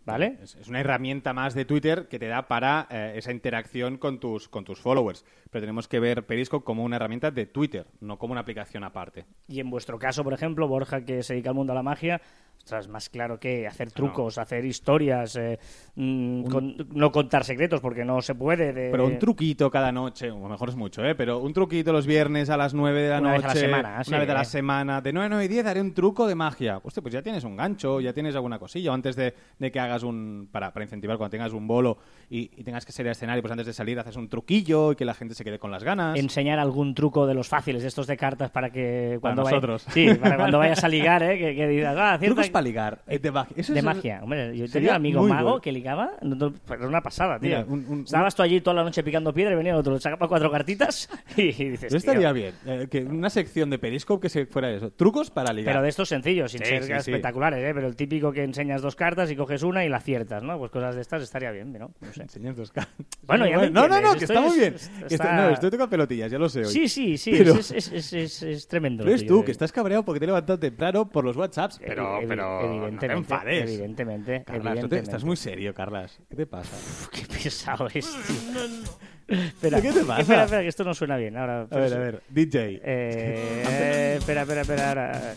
¿Vale? 0.06 0.38
Es, 0.40 0.54
es 0.54 0.68
una 0.68 0.80
herramienta 0.80 1.32
más 1.32 1.52
de 1.54 1.64
Twitter 1.64 2.06
que 2.08 2.18
te 2.20 2.28
da 2.28 2.46
para 2.46 2.86
eh, 2.90 3.14
esa 3.16 3.32
interacción 3.32 3.98
con 3.98 4.20
tus, 4.20 4.48
con 4.48 4.64
tus 4.64 4.78
followers. 4.80 5.24
Pero 5.50 5.62
tenemos 5.62 5.88
que 5.88 5.98
ver 6.00 6.24
Periscope 6.24 6.64
como 6.64 6.84
una 6.84 6.96
herramienta 6.96 7.30
de 7.32 7.46
Twitter, 7.46 7.86
no 8.00 8.16
como 8.18 8.32
una 8.32 8.40
aplicación 8.42 8.84
aparte. 8.84 9.26
Y 9.48 9.58
en 9.60 9.68
vuestro 9.68 9.98
caso, 9.98 10.22
por 10.22 10.32
ejemplo, 10.32 10.68
Borja, 10.68 11.04
que 11.04 11.22
se 11.22 11.34
dedica 11.34 11.50
al 11.50 11.56
mundo 11.56 11.72
a 11.72 11.76
la 11.76 11.82
magia, 11.82 12.20
ostras, 12.58 12.88
más 12.88 13.08
claro 13.10 13.38
que 13.38 13.66
hacer 13.66 13.92
trucos, 13.92 14.38
hacer 14.38 14.64
historias, 14.64 15.36
eh, 15.36 15.58
mm, 15.94 16.44
con- 16.46 16.76
no 16.94 17.12
contar 17.12 17.44
secretos, 17.44 17.80
porque 17.80 18.04
no 18.04 18.20
se 18.22 18.34
puede. 18.34 18.72
de- 18.72 18.90
Pero 18.90 19.06
un 19.06 19.18
truquito 19.20 19.70
cada 19.70 19.92
noche, 19.92 20.30
o 20.32 20.48
mejor 20.48 20.70
es 20.70 20.74
mucho, 20.76 21.04
¿eh? 21.04 21.14
Pero 21.14 21.38
un 21.38 21.52
truquito 21.52 21.92
los 21.92 22.06
viernes 22.06 22.50
a 22.50 22.56
las 22.56 22.74
9 22.74 23.02
de 23.02 23.10
la 23.10 23.20
Una 23.20 23.32
vez 23.32 23.42
noche. 23.44 23.50
a 23.50 23.54
la 23.54 23.60
semana, 23.60 24.04
sí, 24.04 24.10
Una 24.10 24.18
vez 24.18 24.30
a 24.30 24.34
la 24.34 24.42
eh. 24.42 24.44
semana. 24.46 25.00
De 25.00 25.12
9 25.12 25.26
a 25.26 25.28
9 25.28 25.44
y 25.44 25.48
10 25.48 25.66
haré 25.66 25.80
un 25.80 25.94
truco 25.94 26.26
de 26.26 26.34
magia. 26.34 26.80
Hostia, 26.82 27.02
pues 27.02 27.12
ya 27.14 27.22
tienes 27.22 27.44
un 27.44 27.56
gancho, 27.56 28.00
ya 28.00 28.12
tienes 28.12 28.34
alguna 28.34 28.58
cosilla. 28.58 28.92
Antes 28.92 29.14
de, 29.14 29.32
de 29.60 29.70
que 29.70 29.78
hagas 29.78 29.95
un. 30.02 30.48
Para, 30.50 30.72
para 30.72 30.84
incentivar, 30.84 31.16
cuando 31.16 31.30
tengas 31.30 31.52
un 31.52 31.66
bolo 31.66 31.98
y, 32.30 32.50
y 32.56 32.64
tengas 32.64 32.84
que 32.86 32.92
salir 32.92 33.08
al 33.08 33.12
escenario, 33.12 33.42
pues 33.42 33.52
antes 33.52 33.66
de 33.66 33.72
salir 33.72 33.98
haces 33.98 34.16
un 34.16 34.28
truquillo 34.28 34.92
y 34.92 34.96
que 34.96 35.04
la 35.04 35.14
gente 35.14 35.34
se 35.34 35.44
quede 35.44 35.58
con 35.58 35.70
las 35.70 35.82
ganas. 35.84 36.18
enseñar 36.18 36.58
algún 36.58 36.94
truco 36.94 37.26
de 37.26 37.34
los 37.34 37.48
fáciles, 37.48 37.82
de 37.82 37.88
estos 37.88 38.06
de 38.06 38.16
cartas, 38.16 38.50
para 38.50 38.70
que 38.70 39.18
cuando 39.20 39.42
vaya- 39.42 39.56
nosotros. 39.56 39.86
sí, 39.90 40.12
para 40.14 40.36
cuando 40.36 40.58
vayas 40.58 40.82
a 40.84 40.88
ligar, 40.88 41.22
¿eh? 41.22 41.38
que, 41.38 41.54
que 41.54 41.68
digas, 41.68 41.96
ah, 41.98 42.16
cierta- 42.18 42.34
Trucos 42.34 42.50
para 42.50 42.62
ligar. 42.62 43.02
eh, 43.06 43.18
de 43.18 43.30
magia. 43.30 43.54
Eso 43.56 43.72
de 43.72 43.78
es- 43.78 43.84
magia. 43.84 44.20
Hombre, 44.22 44.56
yo 44.56 44.68
tenía 44.68 44.94
amigo 44.94 45.22
mago 45.26 45.42
bueno. 45.50 45.60
que 45.60 45.72
ligaba, 45.72 46.12
no, 46.22 46.52
pero 46.66 46.80
era 46.80 46.88
una 46.88 47.00
pasada, 47.02 47.38
tío. 47.38 47.48
Mira, 47.48 47.64
un- 47.68 47.86
un- 47.88 48.00
Estabas 48.02 48.34
tú 48.34 48.42
allí 48.42 48.60
toda 48.60 48.74
la 48.74 48.84
noche 48.84 49.02
picando 49.02 49.32
piedra 49.32 49.52
y 49.52 49.56
venía 49.56 49.72
el 49.72 49.78
otro, 49.78 49.94
le 49.94 50.00
sacaba 50.00 50.28
cuatro 50.28 50.50
cartitas 50.50 51.08
y, 51.36 51.42
dices, 51.52 51.84
Eso 51.84 51.88
tío, 51.88 51.96
estaría 51.98 52.32
bien. 52.32 52.54
eh, 52.66 52.86
que 52.90 53.02
una 53.04 53.30
sección 53.30 53.70
de 53.70 53.78
Periscope 53.78 54.22
que 54.22 54.28
se 54.28 54.46
fuera 54.46 54.70
eso. 54.70 54.90
Trucos 54.90 55.30
para 55.30 55.52
ligar. 55.52 55.74
Pero 55.74 55.82
de 55.82 55.88
estos 55.88 56.08
sencillos, 56.08 56.50
sin 56.52 56.60
Sí, 56.60 56.66
ser 56.66 56.84
sí. 56.84 56.92
espectaculares, 56.92 57.60
¿eh? 57.64 57.72
Pero 57.74 57.86
el 57.86 57.96
típico 57.96 58.32
que 58.32 58.42
enseñas 58.44 58.82
dos 58.82 58.96
cartas 58.96 59.30
y 59.30 59.36
coges 59.36 59.62
una 59.62 59.84
y 59.84 59.85
la 59.88 59.98
aciertas, 59.98 60.42
¿no? 60.42 60.58
Pues 60.58 60.70
cosas 60.70 60.94
de 60.94 61.00
estas 61.02 61.22
estaría 61.22 61.50
bien, 61.50 61.72
¿no? 61.72 61.92
No 62.00 62.12
sé. 62.12 62.22
Enseñas 62.26 62.56
dos 62.56 62.70
caras. 62.72 62.90
Bueno, 63.22 63.46
ya 63.46 63.58
me 63.58 63.70
no, 63.70 63.82
no, 63.82 63.88
no, 63.88 63.96
entiendes, 64.12 64.18
que 64.18 64.24
está 64.24 64.40
muy 64.40 64.58
bien. 64.58 64.74
está- 65.10 65.36
No, 65.36 65.48
estoy 65.50 65.70
tocando 65.70 65.90
pelotillas, 65.90 66.30
ya 66.30 66.38
lo 66.38 66.48
sé 66.48 66.60
hoy. 66.60 66.66
Sí, 66.72 66.88
sí, 66.88 67.16
sí, 67.18 67.32
Pero- 67.36 67.54
es, 67.54 67.70
es, 67.70 67.92
es, 67.92 68.12
es- 68.12 68.42
es 68.42 68.68
tremendo. 68.68 69.04
Pero 69.04 69.16
es 69.16 69.26
tú, 69.26 69.40
eh. 69.40 69.44
que 69.44 69.50
estás 69.52 69.72
cabreado 69.72 70.04
porque 70.04 70.18
te 70.20 70.24
he 70.24 70.28
levantado 70.28 70.58
temprano 70.58 71.08
por 71.08 71.24
los 71.24 71.36
WhatsApps. 71.36 71.78
Pero, 71.84 72.18
Evi- 72.20 72.28
pero, 72.28 72.44
no 72.44 72.58
te 72.60 72.66
evidentemente, 72.66 73.12
enfades. 73.34 73.62
Evidentemente, 73.70 74.44
Carlas, 74.44 74.56
no 74.56 74.62
te- 74.62 74.68
evidentemente. 74.70 75.10
estás 75.10 75.24
muy 75.24 75.36
serio, 75.36 75.74
Carlas. 75.74 76.18
¿Qué 76.28 76.36
te 76.36 76.46
pasa? 76.46 76.76
Qué 77.12 77.26
pesado 77.26 77.86
es, 77.92 78.06
tío. 78.26 79.06
Espera, 79.28 79.80
¿Qué 79.82 79.90
te 79.92 80.04
pasa? 80.04 80.20
Espera, 80.20 80.44
espera, 80.44 80.62
que 80.62 80.68
esto 80.68 80.84
no 80.84 80.94
suena 80.94 81.16
bien. 81.16 81.36
Ahora, 81.36 81.66
A 81.68 81.76
ver, 81.78 81.94
a 81.94 81.98
ver, 81.98 82.22
DJ. 82.28 82.74
Eh, 82.76 82.80
eh, 82.84 84.14
espera, 84.18 84.42
espera, 84.42 84.60
espera. 84.60 84.90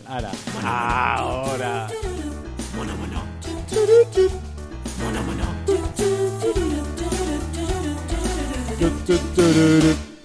Ahora. 0.07 0.31
Ahora. 0.63 1.87
Ahora. 1.87 1.87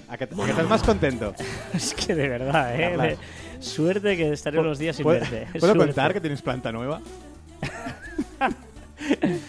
¿A 0.08 0.16
que, 0.16 0.24
a 0.24 0.26
que 0.28 0.50
estás 0.50 0.68
más 0.68 0.82
contento? 0.82 1.34
Es 1.74 1.94
que 1.94 2.14
de 2.14 2.28
verdad, 2.28 2.74
¿eh? 2.80 2.96
De- 2.96 3.18
suerte 3.64 4.16
que 4.16 4.32
estaré 4.32 4.58
unos 4.60 4.78
días 4.78 4.96
sin 4.96 5.02
¿Puedo, 5.04 5.20
verte. 5.20 5.46
¿puedo 5.58 5.74
Suerte. 5.74 5.86
contar 5.86 6.12
que 6.12 6.20
tienes 6.20 6.42
planta 6.42 6.70
nueva? 6.70 7.00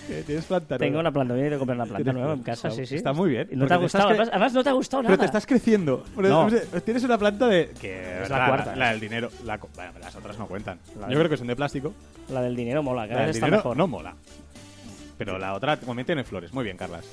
Que 0.07 0.23
tienes 0.25 0.45
planta 0.45 0.77
Tengo 0.77 0.93
nueva. 0.93 1.01
una 1.01 1.11
planta, 1.11 1.33
voy 1.33 1.43
a 1.43 1.47
ir 1.47 1.53
a 1.53 1.57
comprar 1.57 1.75
una 1.77 1.85
planta 1.85 2.13
nueva 2.13 2.33
en 2.33 2.43
casa, 2.43 2.67
está- 2.67 2.79
sí, 2.81 2.85
sí. 2.85 2.95
está 2.95 3.13
muy 3.13 3.29
bien, 3.29 3.47
Y 3.51 3.55
no 3.55 3.67
te 3.67 3.73
ha 3.73 3.77
gustado, 3.77 4.09
además, 4.09 4.29
además 4.31 4.53
no 4.53 4.63
te 4.63 4.69
ha 4.69 4.73
gustado 4.73 5.03
Pero 5.03 5.11
nada. 5.11 5.19
te 5.21 5.25
estás 5.25 5.45
creciendo. 5.45 6.03
Pero, 6.15 6.29
No. 6.29 6.47
Tienes 6.81 7.03
una 7.03 7.17
planta 7.17 7.47
de... 7.47 7.71
Que 7.79 8.23
Es 8.23 8.29
la 8.29 8.47
cuarta. 8.47 8.75
La, 8.75 8.91
del 8.91 8.99
dinero. 8.99 9.29
La, 9.45 9.57
bueno, 9.57 9.91
las 9.99 10.15
otras 10.15 10.37
no 10.37 10.47
cuentan. 10.47 10.79
Yo 11.09 11.17
creo 11.17 11.29
que 11.29 11.37
son 11.37 11.47
de 11.47 11.55
plástico. 11.55 11.93
La 12.29 12.41
del 12.41 12.55
dinero 12.55 12.83
mola, 12.83 13.07
cada 13.07 13.25
vez 13.25 13.35
está 13.35 13.47
mejor. 13.47 13.75
no 13.77 13.87
mola. 13.87 14.13
Pero 15.17 15.37
la 15.37 15.53
otra 15.53 15.77
también 15.77 16.05
tiene 16.05 16.23
flores. 16.23 16.53
Muy 16.53 16.63
bien, 16.65 16.75
Carlas. 16.75 17.05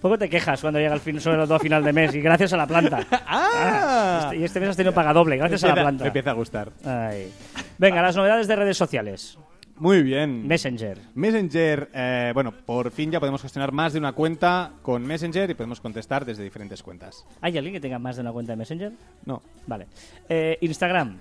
Poco 0.00 0.18
te 0.18 0.28
quejas 0.28 0.60
cuando 0.60 0.80
llega 0.80 0.94
el 0.94 1.00
fin, 1.00 1.20
sobre 1.20 1.36
todo 1.44 1.54
a 1.54 1.58
final 1.60 1.84
de 1.84 1.92
mes 1.92 2.14
y 2.14 2.20
gracias 2.20 2.52
a 2.54 2.56
la 2.56 2.66
planta. 2.66 3.06
¡Ah! 3.26 4.20
Este- 4.24 4.36
y 4.38 4.44
este 4.44 4.58
mes 4.60 4.70
has 4.70 4.76
tenido 4.76 4.92
paga 4.92 5.12
doble, 5.12 5.36
gracias 5.36 5.62
a 5.64 5.68
la 5.68 5.74
planta. 5.74 6.02
Me 6.04 6.08
empieza 6.08 6.30
a 6.30 6.34
gustar. 6.34 6.70
Ay. 6.84 7.30
Venga, 7.78 8.02
las 8.02 8.16
novedades 8.16 8.48
de 8.48 8.56
redes 8.56 8.76
sociales. 8.76 9.38
Muy 9.76 10.02
bien. 10.02 10.46
Messenger. 10.46 10.98
Messenger, 11.14 11.88
eh, 11.92 12.30
bueno, 12.34 12.52
por 12.52 12.90
fin 12.92 13.10
ya 13.10 13.18
podemos 13.18 13.42
gestionar 13.42 13.72
más 13.72 13.92
de 13.92 13.98
una 13.98 14.12
cuenta 14.12 14.72
con 14.82 15.04
Messenger 15.04 15.50
y 15.50 15.54
podemos 15.54 15.80
contestar 15.80 16.24
desde 16.24 16.44
diferentes 16.44 16.82
cuentas. 16.82 17.24
¿Hay 17.40 17.56
alguien 17.56 17.74
que 17.74 17.80
tenga 17.80 17.98
más 17.98 18.14
de 18.16 18.22
una 18.22 18.32
cuenta 18.32 18.52
de 18.52 18.56
Messenger? 18.58 18.92
No. 19.24 19.42
Vale. 19.66 19.86
Eh, 20.28 20.56
Instagram. 20.60 21.16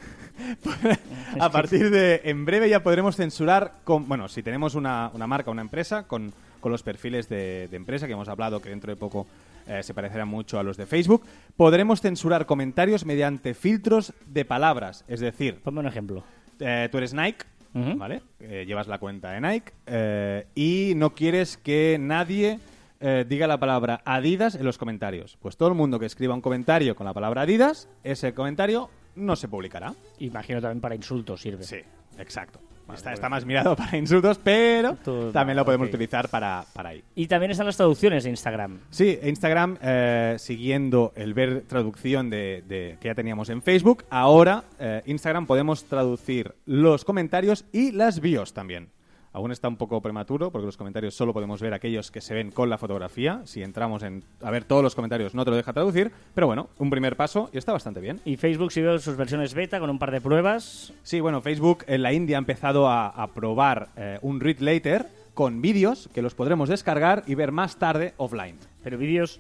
A 1.40 1.50
partir 1.50 1.90
de 1.90 2.22
en 2.26 2.46
breve 2.46 2.70
ya 2.70 2.84
podremos 2.84 3.16
censurar, 3.16 3.76
con, 3.84 4.08
bueno, 4.08 4.28
si 4.28 4.44
tenemos 4.44 4.76
una, 4.76 5.10
una 5.14 5.28
marca, 5.28 5.50
una 5.50 5.62
empresa, 5.62 6.04
con, 6.08 6.32
con 6.60 6.72
los 6.72 6.84
perfiles 6.84 7.30
de, 7.30 7.68
de 7.70 7.78
empresa 7.78 8.06
que 8.08 8.14
hemos 8.14 8.28
hablado, 8.30 8.62
que 8.62 8.70
dentro 8.70 8.92
de 8.92 8.96
poco 8.98 9.26
eh, 9.68 9.82
se 9.82 9.94
parecerán 9.94 10.28
mucho 10.28 10.60
a 10.60 10.64
los 10.64 10.78
de 10.78 10.86
Facebook, 10.86 11.24
podremos 11.58 12.02
censurar 12.02 12.46
comentarios 12.46 13.06
mediante 13.06 13.54
filtros 13.54 14.14
de 14.28 14.46
palabras. 14.46 15.04
Es 15.08 15.20
decir, 15.20 15.62
Ponme 15.64 15.80
un 15.80 15.88
ejemplo. 15.88 16.24
eh, 16.60 16.90
tú 16.92 16.98
eres 16.98 17.14
Nike, 17.14 17.46
¿vale? 17.74 18.22
Eh, 18.40 18.66
llevas 18.68 18.88
la 18.88 18.98
cuenta 18.98 19.32
de 19.32 19.42
Nike 19.42 19.74
eh, 19.86 20.48
y 20.56 20.94
no 20.96 21.14
quieres 21.14 21.58
que 21.58 21.98
nadie 22.00 22.60
eh, 23.00 23.26
diga 23.28 23.48
la 23.48 23.60
palabra 23.60 24.02
Adidas 24.06 24.56
en 24.56 24.66
los 24.66 24.78
comentarios. 24.78 25.38
Pues 25.42 25.58
todo 25.58 25.70
el 25.70 25.76
mundo 25.76 26.00
que 26.00 26.06
escriba 26.06 26.34
un 26.34 26.42
comentario 26.42 26.96
con 26.96 27.06
la 27.06 27.14
palabra 27.14 27.42
Adidas, 27.42 27.90
ese 28.04 28.34
comentario 28.34 28.90
no 29.16 29.36
se 29.36 29.48
publicará. 29.48 29.94
Imagino 30.20 30.62
también 30.62 30.82
para 30.82 30.96
insultos 30.96 31.42
sirve. 31.42 31.64
Sí, 31.64 31.80
exacto. 32.18 32.60
Está, 32.94 33.14
está 33.14 33.30
más 33.30 33.46
mirado 33.46 33.76
para 33.76 33.98
insultos, 33.98 34.40
pero 34.44 34.98
también 35.32 35.56
lo 35.58 35.66
podemos 35.66 35.88
utilizar 35.88 36.30
para, 36.30 36.64
para 36.74 36.90
ahí. 36.90 37.04
Y 37.16 37.28
también 37.28 37.52
están 37.52 37.66
las 37.66 37.78
traducciones 37.78 38.24
de 38.24 38.30
Instagram. 38.30 38.80
Sí, 38.90 39.20
Instagram, 39.24 39.78
eh, 39.82 40.36
siguiendo 40.40 41.14
el 41.16 41.34
ver 41.34 41.62
traducción 41.68 42.30
de, 42.30 42.64
de- 42.68 42.98
que 43.00 43.08
ya 43.10 43.16
teníamos 43.16 43.50
en 43.50 43.62
Facebook, 43.62 44.04
ahora 44.10 44.64
eh, 44.80 45.02
Instagram 45.06 45.46
podemos 45.48 45.86
traducir 45.86 46.54
los 46.66 47.06
comentarios 47.06 47.66
y 47.72 47.92
las 47.92 48.20
bios 48.22 48.54
también. 48.54 48.90
Aún 49.34 49.52
está 49.52 49.68
un 49.68 49.78
poco 49.78 50.02
prematuro 50.02 50.52
porque 50.52 50.66
los 50.66 50.78
comentarios 50.78 51.16
solo 51.16 51.34
podemos 51.34 51.62
ver 51.62 51.74
aquellos 51.74 52.12
que 52.12 52.22
se 52.22 52.34
ven 52.34 52.52
con 52.52 52.70
la 52.70 52.78
fotografía. 52.78 53.42
Si 53.46 53.64
entramos 53.64 54.04
en 54.04 54.24
a 54.42 54.52
ver 54.52 54.66
todos 54.66 54.84
los 54.84 54.96
comentarios 54.96 55.34
no 55.34 55.46
te 55.46 55.52
lo 55.52 55.58
deja 55.58 55.74
traducir, 55.74 56.12
pero 56.34 56.48
bueno, 56.48 56.70
un 56.78 56.90
primer 56.90 57.16
paso 57.16 57.50
y 57.54 57.58
está 57.58 57.72
bastante 57.72 58.02
bien. 58.02 58.20
Y 58.26 58.38
Facebook 58.38 58.72
siguió 58.72 59.00
sus 59.00 59.16
versiones 59.16 59.54
beta 59.54 59.80
con 59.80 59.90
un 59.90 60.00
par 60.00 60.12
de 60.12 60.22
pruebas. 60.22 60.94
Sí, 61.04 61.20
bueno, 61.20 61.42
Facebook 61.42 61.86
en 61.88 62.02
la 62.02 62.14
India 62.14 62.38
ha 62.38 62.40
empezado 62.40 62.88
a, 62.88 63.08
a 63.08 63.28
probar 63.28 63.90
eh, 63.96 64.20
un 64.22 64.40
read 64.40 64.60
later 64.60 65.08
con 65.34 65.62
vídeos 65.62 66.10
que 66.14 66.22
los 66.22 66.36
podremos 66.36 66.70
descargar 66.70 67.24
y 67.26 67.36
ver 67.36 67.52
más 67.52 67.78
tarde 67.78 68.14
offline. 68.18 68.58
Pero 68.84 68.98
vídeos 68.98 69.40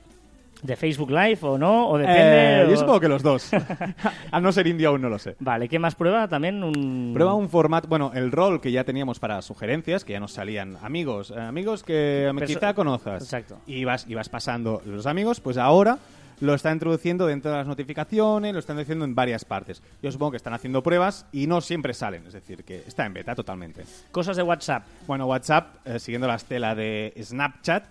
de 0.62 0.76
Facebook 0.76 1.10
Live 1.10 1.39
o 1.41 1.58
no, 1.58 1.89
o 1.89 1.97
depende. 1.97 2.63
Eh, 2.63 2.67
Yo 2.69 2.78
supongo 2.78 3.00
que 3.00 3.08
los 3.08 3.24
dos. 3.24 3.50
Al 4.32 4.43
no 4.43 4.52
ser 4.52 4.67
indio 4.67 4.89
aún 4.89 5.02
no 5.02 5.10
lo 5.10 5.19
sé. 5.19 5.36
Vale, 5.39 5.67
¿qué 5.67 5.80
más 5.80 5.95
prueba? 5.95 6.28
También 6.28 6.63
un. 6.63 7.12
Prueba 7.13 7.34
un 7.34 7.50
formato, 7.50 7.88
bueno, 7.88 8.12
el 8.13 8.32
rol 8.32 8.62
que 8.62 8.71
ya 8.71 8.84
teníamos 8.84 9.19
para 9.19 9.41
sugerencias, 9.41 10.06
que 10.06 10.13
ya 10.13 10.19
nos 10.19 10.34
salían 10.34 10.78
amigos, 10.82 11.32
eh, 11.36 11.39
amigos 11.39 11.84
que 11.84 12.30
Perso- 12.36 12.45
quizá 12.47 12.74
conozcas. 12.74 13.24
Exacto. 13.24 13.60
Y 13.65 13.84
vas, 13.86 14.06
y 14.08 14.13
vas 14.15 14.30
pasando 14.30 14.82
los 14.86 15.06
amigos, 15.06 15.39
pues 15.39 15.58
ahora 15.58 15.97
lo 16.39 16.56
está 16.56 16.71
introduciendo 16.71 17.28
dentro 17.28 17.52
de 17.52 17.58
las 17.58 17.67
notificaciones, 17.67 18.52
lo 18.54 18.58
están 18.60 18.76
diciendo 18.76 19.06
en 19.06 19.13
varias 19.13 19.45
partes. 19.45 19.84
Yo 20.02 20.12
supongo 20.12 20.32
que 20.32 20.38
están 20.38 20.54
haciendo 20.56 20.82
pruebas 20.82 21.28
y 21.32 21.45
no 21.45 21.62
siempre 21.62 21.93
salen, 21.93 22.26
es 22.26 22.34
decir, 22.34 22.63
que 22.63 22.78
está 22.88 23.06
en 23.06 23.13
beta 23.13 23.36
totalmente. 23.36 23.84
Cosas 24.12 24.38
de 24.38 24.41
WhatsApp. 24.43 24.84
Bueno, 25.06 25.28
WhatsApp, 25.28 25.76
eh, 25.86 26.00
siguiendo 26.00 26.28
la 26.28 26.36
estela 26.36 26.74
de 26.74 27.13
Snapchat, 27.21 27.84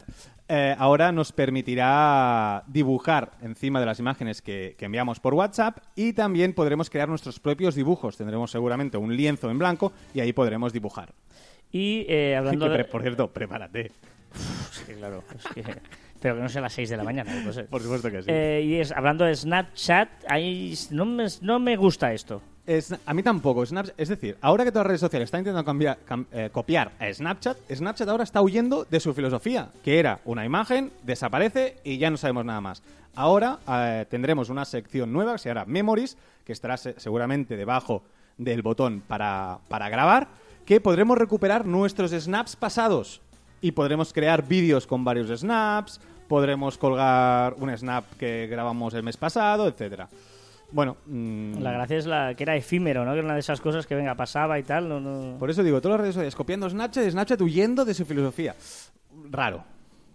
eh, 0.51 0.75
ahora 0.79 1.13
nos 1.13 1.33
permitirá 1.33 2.65
dibujar 2.67 3.31
encima 3.43 3.81
de 3.81 3.87
las 3.87 3.99
imágenes 4.01 4.43
que, 4.43 4.75
que 4.79 4.85
enviamos 4.87 5.21
por 5.21 5.35
WhatsApp 5.35 5.79
y 5.95 6.13
también 6.13 6.53
podremos 6.53 6.91
crear 6.91 7.09
nuestros 7.09 7.39
propios 7.41 7.75
dibujos. 7.75 8.17
Tendremos 8.17 8.51
seguramente 8.51 8.97
un 8.99 9.17
lienzo 9.17 9.51
en 9.51 9.59
blanco 9.59 9.93
y 10.13 10.21
ahí 10.21 10.33
podremos 10.33 10.73
dibujar. 10.73 11.15
Y 11.73 12.05
eh, 12.09 12.37
hablando 12.37 12.69
Que, 12.71 12.79
de. 12.79 12.85
por 12.85 13.03
cierto, 13.03 13.31
prepárate. 13.33 13.93
Sí, 14.73 14.93
claro. 14.95 15.23
es 15.37 15.45
que- 15.55 15.63
Pero 16.21 16.35
que 16.35 16.43
no 16.43 16.49
sea 16.51 16.59
a 16.59 16.63
las 16.65 16.75
6 16.75 16.91
de 16.91 16.97
la 16.99 17.03
mañana. 17.05 17.33
no 17.43 17.51
sé. 17.51 17.65
Por 17.65 17.81
supuesto 17.81 18.11
que 18.11 18.21
sí. 18.23 18.29
Eh, 18.31 18.63
y 18.63 18.75
es, 18.75 18.93
hablando 18.93 19.25
de 19.25 19.35
Snapchat, 19.35 20.09
ahí 20.29 20.75
no 20.91 21.07
me, 21.07 21.25
no 21.41 21.59
me 21.59 21.77
gusta 21.77 22.13
esto. 22.13 22.43
Es- 22.67 22.95
a 23.05 23.15
mí 23.15 23.23
tampoco. 23.23 23.63
Snap- 23.65 23.93
es 23.97 24.09
decir, 24.09 24.37
ahora 24.41 24.65
que 24.65 24.71
todas 24.71 24.85
las 24.85 24.89
redes 24.89 25.01
sociales 25.01 25.27
están 25.27 25.41
intentando 25.41 25.65
cambiar- 25.65 25.99
cam- 26.09 26.27
eh, 26.31 26.51
copiar 26.53 26.93
a 27.01 27.13
Snapchat, 27.13 27.57
Snapchat 27.73 28.09
ahora 28.09 28.23
está 28.25 28.43
huyendo 28.43 28.85
de 28.89 29.01
su 29.01 29.13
filosofía, 29.15 29.71
que 29.83 29.99
era 29.99 30.21
una 30.25 30.45
imagen, 30.45 30.93
desaparece 31.03 31.79
y 31.85 31.99
ya 31.99 32.11
no 32.11 32.17
sabemos 32.17 32.45
nada 32.45 32.61
más. 32.61 32.83
Ahora 33.15 33.59
eh, 33.69 34.07
tendremos 34.09 34.51
una 34.51 34.65
sección 34.65 35.13
nueva 35.13 35.33
que 35.33 35.39
se 35.39 35.49
llama 35.49 35.65
Memories, 35.67 36.17
que 36.45 36.53
estará 36.53 36.77
se- 36.77 36.99
seguramente 37.01 37.57
debajo 37.57 38.03
del 38.39 38.63
botón 38.63 39.03
para, 39.07 39.59
para 39.69 39.89
grabar, 39.89 40.29
que 40.65 40.81
podremos 40.81 41.19
recuperar 41.19 41.67
nuestros 41.67 42.13
snaps 42.13 42.55
pasados 42.55 43.21
y 43.61 43.73
podremos 43.73 44.13
crear 44.13 44.47
vídeos 44.47 44.87
con 44.87 45.03
varios 45.05 45.29
snaps, 45.41 46.01
podremos 46.29 46.79
colgar 46.79 47.55
un 47.59 47.77
snap 47.77 48.05
que 48.19 48.47
grabamos 48.49 48.95
el 48.95 49.03
mes 49.03 49.17
pasado, 49.17 49.67
etcétera. 49.67 50.09
Bueno, 50.73 50.97
mm, 51.07 51.61
La 51.61 51.73
gracia 51.73 51.97
es 51.97 52.07
la 52.07 52.35
que 52.35 52.45
era 52.45 52.57
efímero, 52.57 53.05
¿no? 53.05 53.13
Que 53.13 53.19
era 53.19 53.27
una 53.27 53.35
de 53.35 53.41
esas 53.41 53.61
cosas 53.61 53.87
que, 53.87 53.95
venga, 53.95 54.15
pasaba 54.15 54.59
y 54.59 54.63
tal. 54.63 54.89
No, 54.89 55.01
no... 55.01 55.39
Por 55.39 55.51
eso 55.51 55.63
digo, 55.63 55.81
todas 55.81 55.95
las 55.99 56.01
redes 56.03 56.15
sociales 56.15 56.35
copiando 56.35 56.69
Snapchat 56.69 57.11
Snapchat 57.11 57.41
huyendo 57.41 57.85
de 57.85 57.95
su 57.95 58.05
filosofía. 58.05 58.55
Raro. 59.31 59.65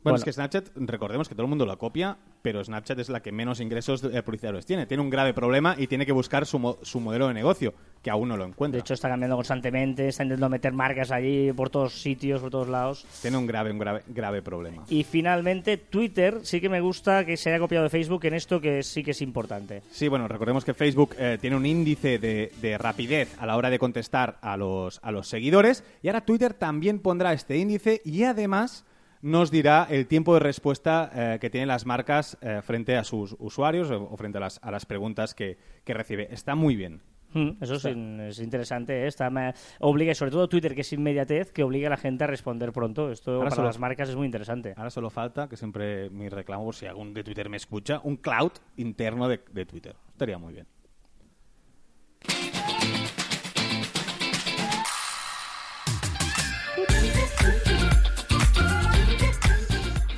Bueno, 0.05 0.17
es 0.17 0.23
que 0.23 0.31
Snapchat, 0.31 0.69
recordemos 0.75 1.27
que 1.27 1.35
todo 1.35 1.43
el 1.43 1.49
mundo 1.49 1.65
lo 1.65 1.77
copia, 1.77 2.15
pero 2.41 2.63
Snapchat 2.63 2.99
es 2.99 3.09
la 3.09 3.21
que 3.21 3.31
menos 3.31 3.59
ingresos 3.59 4.03
eh, 4.03 4.21
publicitarios 4.23 4.65
tiene. 4.65 4.85
Tiene 4.85 5.01
un 5.03 5.09
grave 5.09 5.33
problema 5.33 5.75
y 5.77 5.87
tiene 5.87 6.05
que 6.05 6.11
buscar 6.13 6.45
su, 6.45 6.59
mo- 6.59 6.77
su 6.83 6.99
modelo 6.99 7.27
de 7.27 7.33
negocio, 7.33 7.73
que 8.03 8.09
aún 8.11 8.29
no 8.29 8.37
lo 8.37 8.45
encuentra. 8.45 8.77
De 8.77 8.81
hecho, 8.81 8.93
está 8.93 9.09
cambiando 9.09 9.35
constantemente, 9.35 10.07
está 10.07 10.23
intentando 10.23 10.47
meter 10.49 10.71
marcas 10.73 11.11
allí 11.11 11.51
por 11.53 11.69
todos 11.69 11.99
sitios, 12.01 12.39
por 12.41 12.51
todos 12.51 12.67
lados. 12.69 13.05
tiene 13.21 13.35
un 13.37 13.47
grave, 13.47 13.71
un 13.71 13.79
grave, 13.79 14.03
grave 14.07 14.41
problema. 14.41 14.83
Y 14.89 15.03
finalmente, 15.03 15.77
Twitter 15.77 16.39
sí 16.43 16.61
que 16.61 16.69
me 16.69 16.81
gusta 16.81 17.25
que 17.25 17.35
se 17.35 17.49
haya 17.49 17.59
copiado 17.59 17.83
de 17.83 17.89
Facebook 17.89 18.23
en 18.25 18.35
esto 18.35 18.61
que 18.61 18.83
sí 18.83 19.03
que 19.03 19.11
es 19.11 19.21
importante. 19.21 19.81
Sí, 19.91 20.07
bueno, 20.07 20.27
recordemos 20.27 20.63
que 20.63 20.73
Facebook 20.75 21.15
eh, 21.17 21.37
tiene 21.41 21.55
un 21.55 21.65
índice 21.65 22.19
de, 22.19 22.51
de 22.61 22.77
rapidez 22.77 23.35
a 23.39 23.45
la 23.47 23.57
hora 23.57 23.71
de 23.71 23.79
contestar 23.79 24.37
a 24.41 24.55
los, 24.55 24.99
a 25.01 25.11
los 25.11 25.27
seguidores 25.27 25.83
y 26.03 26.09
ahora 26.09 26.21
Twitter 26.21 26.53
también 26.53 26.99
pondrá 26.99 27.33
este 27.33 27.57
índice 27.57 28.01
y 28.05 28.23
además 28.23 28.85
nos 29.25 29.49
dirá 29.51 29.87
el 29.89 30.05
tiempo 30.07 30.33
de 30.35 30.39
respuesta 30.39 31.09
eh, 31.13 31.39
que 31.39 31.49
tienen 31.49 31.67
las 31.67 31.85
marcas 31.85 32.37
eh, 32.41 32.61
frente 32.63 32.95
a 32.95 33.03
sus 33.03 33.35
usuarios 33.39 33.89
o, 33.91 34.03
o 34.03 34.17
frente 34.17 34.37
a 34.37 34.41
las, 34.41 34.59
a 34.61 34.69
las 34.71 34.85
preguntas 34.85 35.33
que, 35.33 35.57
que 35.83 35.93
recibe. 35.93 36.27
Está 36.31 36.53
muy 36.55 36.75
bien. 36.75 37.01
Mm, 37.33 37.61
Eso 37.61 37.75
es, 37.75 37.85
in- 37.85 38.19
es 38.21 38.39
interesante, 38.39 39.03
¿eh? 39.03 39.07
Está, 39.07 39.29
me- 39.29 39.53
obliga, 39.79 40.11
y 40.11 40.15
sobre 40.15 40.31
todo 40.31 40.47
Twitter, 40.47 40.73
que 40.75 40.81
es 40.81 40.93
inmediatez, 40.93 41.51
que 41.51 41.63
obliga 41.63 41.87
a 41.87 41.89
la 41.89 41.97
gente 41.97 42.23
a 42.23 42.27
responder 42.27 42.71
pronto. 42.71 43.11
Esto 43.11 43.31
Ahora 43.31 43.45
para 43.45 43.55
solo- 43.55 43.67
las 43.67 43.79
marcas 43.79 44.07
es 44.09 44.15
muy 44.15 44.25
interesante. 44.27 44.73
Ahora 44.77 44.89
solo 44.89 45.09
falta, 45.09 45.49
que 45.49 45.57
siempre 45.57 46.09
mi 46.11 46.29
reclamo, 46.29 46.63
por 46.63 46.75
si 46.75 46.85
algún 46.85 47.13
de 47.13 47.23
Twitter 47.23 47.49
me 47.49 47.57
escucha, 47.57 47.99
un 48.03 48.17
cloud 48.17 48.51
interno 48.77 49.27
de, 49.27 49.41
de 49.51 49.65
Twitter. 49.65 49.95
Estaría 50.11 50.37
muy 50.37 50.53
bien. 50.53 50.67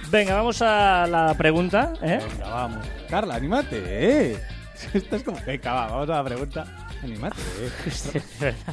Venga, 0.09 0.35
vamos 0.35 0.61
a 0.61 1.05
la 1.07 1.33
pregunta. 1.37 1.93
¿eh? 2.01 2.19
Venga, 2.29 2.49
vamos. 2.49 2.87
Carla, 3.09 3.35
anímate, 3.35 3.81
¿eh? 3.85 4.37
Estás 4.93 5.23
como... 5.23 5.37
Venga, 5.45 5.73
va, 5.73 5.87
vamos 5.87 6.09
a 6.09 6.13
la 6.13 6.23
pregunta. 6.23 6.86
Anímate, 7.03 7.37
¿eh? 8.41 8.53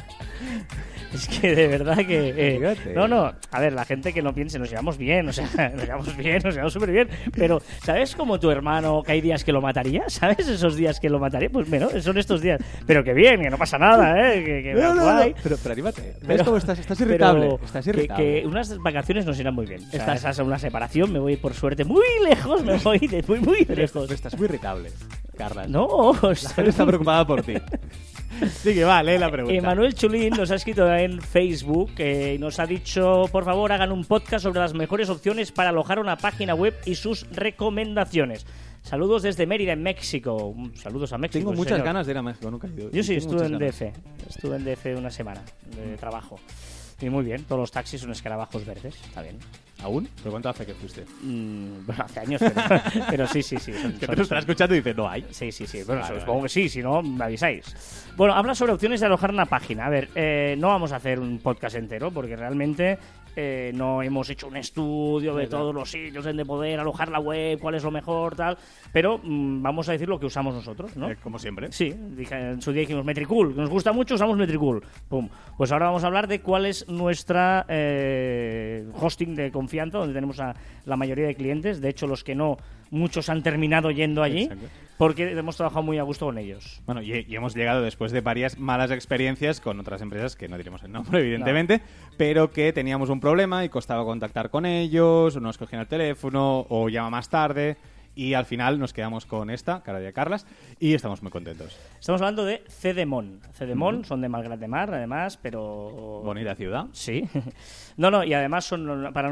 Es 1.13 1.27
que 1.29 1.55
de 1.55 1.67
verdad 1.67 1.97
que... 1.97 2.33
eh, 2.35 2.75
no, 2.93 3.07
no, 3.07 3.31
a 3.51 3.59
ver, 3.61 3.71
la 3.71 3.85
gente 3.85 4.11
que 4.11 4.21
no 4.21 4.33
piense, 4.33 4.59
nos 4.59 4.69
llevamos 4.69 4.97
bien, 4.97 5.29
o 5.29 5.31
sea, 5.31 5.45
nos 5.73 5.83
llevamos 5.85 6.17
bien, 6.17 6.41
nos 6.43 6.53
llevamos 6.53 6.73
súper 6.73 6.91
bien, 6.91 7.07
pero 7.33 7.61
¿sabes 7.85 8.15
como 8.17 8.37
tu 8.37 8.51
hermano 8.51 9.01
que 9.01 9.13
hay 9.13 9.21
días 9.21 9.43
que 9.45 9.53
lo 9.53 9.61
mataría? 9.61 10.03
¿Sabes 10.09 10.45
esos 10.47 10.75
días 10.75 10.99
que 10.99 11.09
lo 11.09 11.19
mataría? 11.19 11.49
Pues 11.49 11.69
bueno, 11.69 11.89
son 12.01 12.17
estos 12.17 12.41
días. 12.41 12.59
Pero 12.85 13.01
que 13.03 13.13
bien, 13.13 13.41
que 13.41 13.49
no 13.49 13.57
pasa 13.57 13.77
nada, 13.77 14.33
¿eh? 14.33 14.43
Que, 14.43 14.63
que 14.63 14.73
No, 14.73 14.93
no, 14.93 15.13
no. 15.25 15.33
Pero, 15.41 15.57
pero 15.61 15.73
anímate. 15.73 16.01
¿Ves 16.01 16.19
Pero- 16.27 16.45
cómo 16.45 16.57
estás? 16.57 16.79
Estás 16.79 16.99
irritable. 16.99 17.45
pero 17.51 17.59
Estás 17.65 17.83
que- 17.85 17.89
irritable. 17.91 18.41
Que, 18.41 18.47
unas 18.47 18.77
vacaciones 18.79 19.25
nos 19.25 19.39
irán 19.39 19.55
muy 19.55 19.67
bien. 19.67 19.81
Estás- 19.83 19.99
Estás 20.01 20.15
Estás 20.17 20.39
a 20.39 20.43
una 20.43 20.59
separación, 20.59 21.13
me 21.13 21.19
voy 21.19 21.37
por 21.37 21.53
suerte 21.53 21.85
muy 21.85 22.03
lejos, 22.27 22.61
me 22.63 22.77
voy 22.77 22.99
de 22.99 23.23
muy, 23.25 23.39
muy 23.39 23.63
Pero 23.65 23.81
lejos. 23.83 24.03
estás- 24.03 24.15
estás 24.15 24.37
muy 24.37 24.45
irritable, 24.45 24.89
Carla. 25.35 25.67
No, 25.67 26.13
La 26.21 26.35
gente 26.35 26.69
está 26.69 26.85
preocupada 26.85 27.25
por 27.27 27.41
ti. 27.43 27.53
Sí 28.49 28.73
que 28.73 28.83
va, 28.83 29.01
lee 29.01 29.17
la 29.17 29.31
pregunta. 29.31 29.55
Emanuel 29.57 29.93
Chulín 29.93 30.33
nos 30.35 30.51
ha 30.51 30.55
escrito 30.55 30.93
en 30.93 31.21
Facebook 31.21 31.91
eh, 31.97 32.33
y 32.35 32.39
nos 32.39 32.59
ha 32.59 32.65
dicho, 32.65 33.23
por 33.31 33.45
favor, 33.45 33.71
hagan 33.71 33.91
un 33.93 34.03
podcast 34.03 34.43
sobre 34.43 34.59
las 34.59 34.73
mejores 34.73 35.09
opciones 35.09 35.51
para 35.51 35.69
alojar 35.69 35.99
una 35.99 36.17
página 36.17 36.53
web 36.53 36.75
y 36.85 36.95
sus 36.95 37.29
recomendaciones. 37.31 38.45
Saludos 38.81 39.23
desde 39.23 39.47
Mérida, 39.47 39.71
en 39.73 39.81
México. 39.83 40.53
Mm, 40.55 40.75
Saludos 40.75 41.13
a 41.13 41.17
México. 41.17 41.39
Tengo 41.39 41.53
muchas 41.53 41.73
señor. 41.73 41.85
ganas 41.85 42.05
de 42.05 42.11
ir 42.11 42.17
a 42.17 42.21
México, 42.21 42.51
nunca 42.51 42.67
he 42.67 42.71
ido. 42.71 42.91
Yo 42.91 43.03
sí, 43.03 43.15
estuve 43.15 43.45
en. 43.45 43.57
DF. 43.57 43.81
Estuve 44.27 44.57
en 44.57 44.65
DF 44.65 44.85
una 44.97 45.09
semana 45.09 45.41
de 45.75 45.95
trabajo. 45.97 46.37
Y 47.01 47.09
muy 47.09 47.23
bien, 47.25 47.43
todos 47.45 47.59
los 47.59 47.71
taxis 47.71 48.01
son 48.01 48.11
escarabajos 48.11 48.65
verdes. 48.65 48.95
Está 49.05 49.21
bien. 49.21 49.37
¿Aún? 49.85 50.09
¿Pero 50.17 50.31
cuánto 50.31 50.49
hace 50.49 50.65
que 50.65 50.73
fuiste? 50.73 51.05
Mm, 51.21 51.85
bueno, 51.85 52.03
hace 52.05 52.19
años, 52.21 52.41
pero, 52.41 52.81
pero 53.09 53.27
sí, 53.27 53.43
sí, 53.43 53.57
sí. 53.59 53.71
son- 53.73 53.93
Que 53.99 54.07
te 54.07 54.15
lo 54.15 54.23
estarás 54.23 54.41
escuchando 54.43 54.73
y 54.73 54.79
dices, 54.79 54.97
no 54.97 55.07
hay. 55.07 55.23
Sí, 55.29 55.51
sí, 55.51 55.67
sí. 55.67 55.83
Bueno, 55.83 56.01
Vale, 56.01 56.19
supongo 56.19 56.39
vale. 56.39 56.43
que 56.47 56.49
sí, 56.49 56.69
si 56.69 56.81
no, 56.81 57.03
me 57.03 57.23
avisáis. 57.25 58.03
Bueno, 58.17 58.33
habla 58.33 58.55
sobre 58.55 58.71
opciones 58.73 58.99
de 58.99 59.05
alojar 59.05 59.29
una 59.29 59.45
página. 59.45 59.85
A 59.85 59.89
ver, 59.89 60.09
eh, 60.15 60.55
no 60.57 60.69
vamos 60.69 60.91
a 60.91 60.95
hacer 60.95 61.19
un 61.19 61.37
podcast 61.37 61.75
entero 61.75 62.09
porque 62.09 62.35
realmente 62.35 62.97
eh, 63.35 63.71
no 63.75 64.01
hemos 64.01 64.29
hecho 64.29 64.47
un 64.47 64.57
estudio 64.57 65.35
de 65.35 65.47
todos 65.47 65.73
los 65.73 65.89
sitios 65.91 66.23
donde 66.25 66.45
poder 66.45 66.79
alojar 66.79 67.09
la 67.09 67.19
web, 67.19 67.59
cuál 67.59 67.75
es 67.75 67.83
lo 67.83 67.91
mejor, 67.91 68.35
tal. 68.35 68.57
Pero 68.93 69.19
mm, 69.23 69.61
vamos 69.61 69.89
a 69.89 69.93
decir 69.93 70.07
lo 70.09 70.19
que 70.19 70.25
usamos 70.25 70.53
nosotros, 70.55 70.95
¿no? 70.95 71.09
Eh, 71.09 71.17
como 71.21 71.37
siempre. 71.39 71.71
Sí, 71.71 71.93
dije- 72.15 72.51
en 72.51 72.61
su 72.61 72.71
día 72.71 72.81
dijimos 72.81 73.05
Metricool, 73.05 73.55
nos 73.55 73.69
gusta 73.69 73.91
mucho, 73.93 74.15
usamos 74.15 74.37
Metricool. 74.37 74.83
Pum. 75.09 75.27
Pues 75.57 75.71
ahora 75.71 75.87
vamos 75.87 76.03
a 76.03 76.07
hablar 76.07 76.27
de 76.27 76.41
cuál 76.41 76.65
es 76.65 76.87
nuestra 76.89 77.65
eh, 77.69 78.85
hosting 78.99 79.35
de 79.35 79.51
confianza, 79.51 79.97
donde 79.99 80.13
tenemos 80.13 80.39
a 80.39 80.55
la 80.85 80.95
mayoría 80.97 81.27
de 81.27 81.35
clientes. 81.35 81.81
De 81.81 81.89
hecho, 81.89 82.07
los 82.07 82.23
que 82.23 82.35
no, 82.35 82.57
muchos 82.91 83.29
han 83.29 83.41
terminado 83.43 83.91
yendo 83.91 84.23
allí, 84.23 84.43
Exacto. 84.43 84.65
Porque 84.97 85.31
hemos 85.31 85.57
trabajado 85.57 85.83
muy 85.83 85.97
a 85.97 86.03
gusto 86.03 86.25
con 86.25 86.37
ellos. 86.37 86.81
Bueno, 86.85 87.01
y, 87.01 87.25
y 87.27 87.35
hemos 87.35 87.55
llegado 87.55 87.81
después 87.81 88.11
de 88.11 88.21
varias 88.21 88.57
malas 88.57 88.91
experiencias 88.91 89.59
con 89.61 89.79
otras 89.79 90.01
empresas 90.01 90.35
que 90.35 90.47
no 90.47 90.57
diremos 90.57 90.83
el 90.83 90.91
nombre, 90.91 91.19
evidentemente, 91.21 91.81
pero 92.17 92.51
que 92.51 92.73
teníamos 92.73 93.09
un 93.09 93.19
problema 93.19 93.63
y 93.65 93.69
costaba 93.69 94.03
contactar 94.03 94.49
con 94.49 94.65
ellos, 94.65 95.35
o 95.35 95.39
no 95.39 95.47
nos 95.47 95.57
cogían 95.57 95.81
el 95.81 95.87
teléfono, 95.87 96.65
o 96.69 96.89
llama 96.89 97.09
más 97.09 97.29
tarde. 97.29 97.77
Y 98.15 98.33
al 98.33 98.45
final 98.45 98.79
nos 98.79 98.93
quedamos 98.93 99.25
con 99.25 99.49
esta, 99.49 99.83
cara 99.83 99.99
de 99.99 100.13
Carlas, 100.13 100.47
y 100.79 100.93
estamos 100.93 101.21
muy 101.21 101.31
contentos. 101.31 101.77
Estamos 101.99 102.21
hablando 102.21 102.45
de 102.45 102.63
Cedemon. 102.69 103.41
Cedemon 103.53 104.05
son 104.05 104.21
de 104.21 104.29
Malgrat 104.29 104.59
de 104.59 104.67
Mar, 104.67 104.93
además, 104.93 105.37
pero... 105.41 106.21
Bonita 106.23 106.55
ciudad. 106.55 106.85
Sí. 106.93 107.27
No, 107.97 108.11
no, 108.11 108.25
y 108.25 108.33
además 108.33 108.65
son 108.65 109.11
para, 109.13 109.31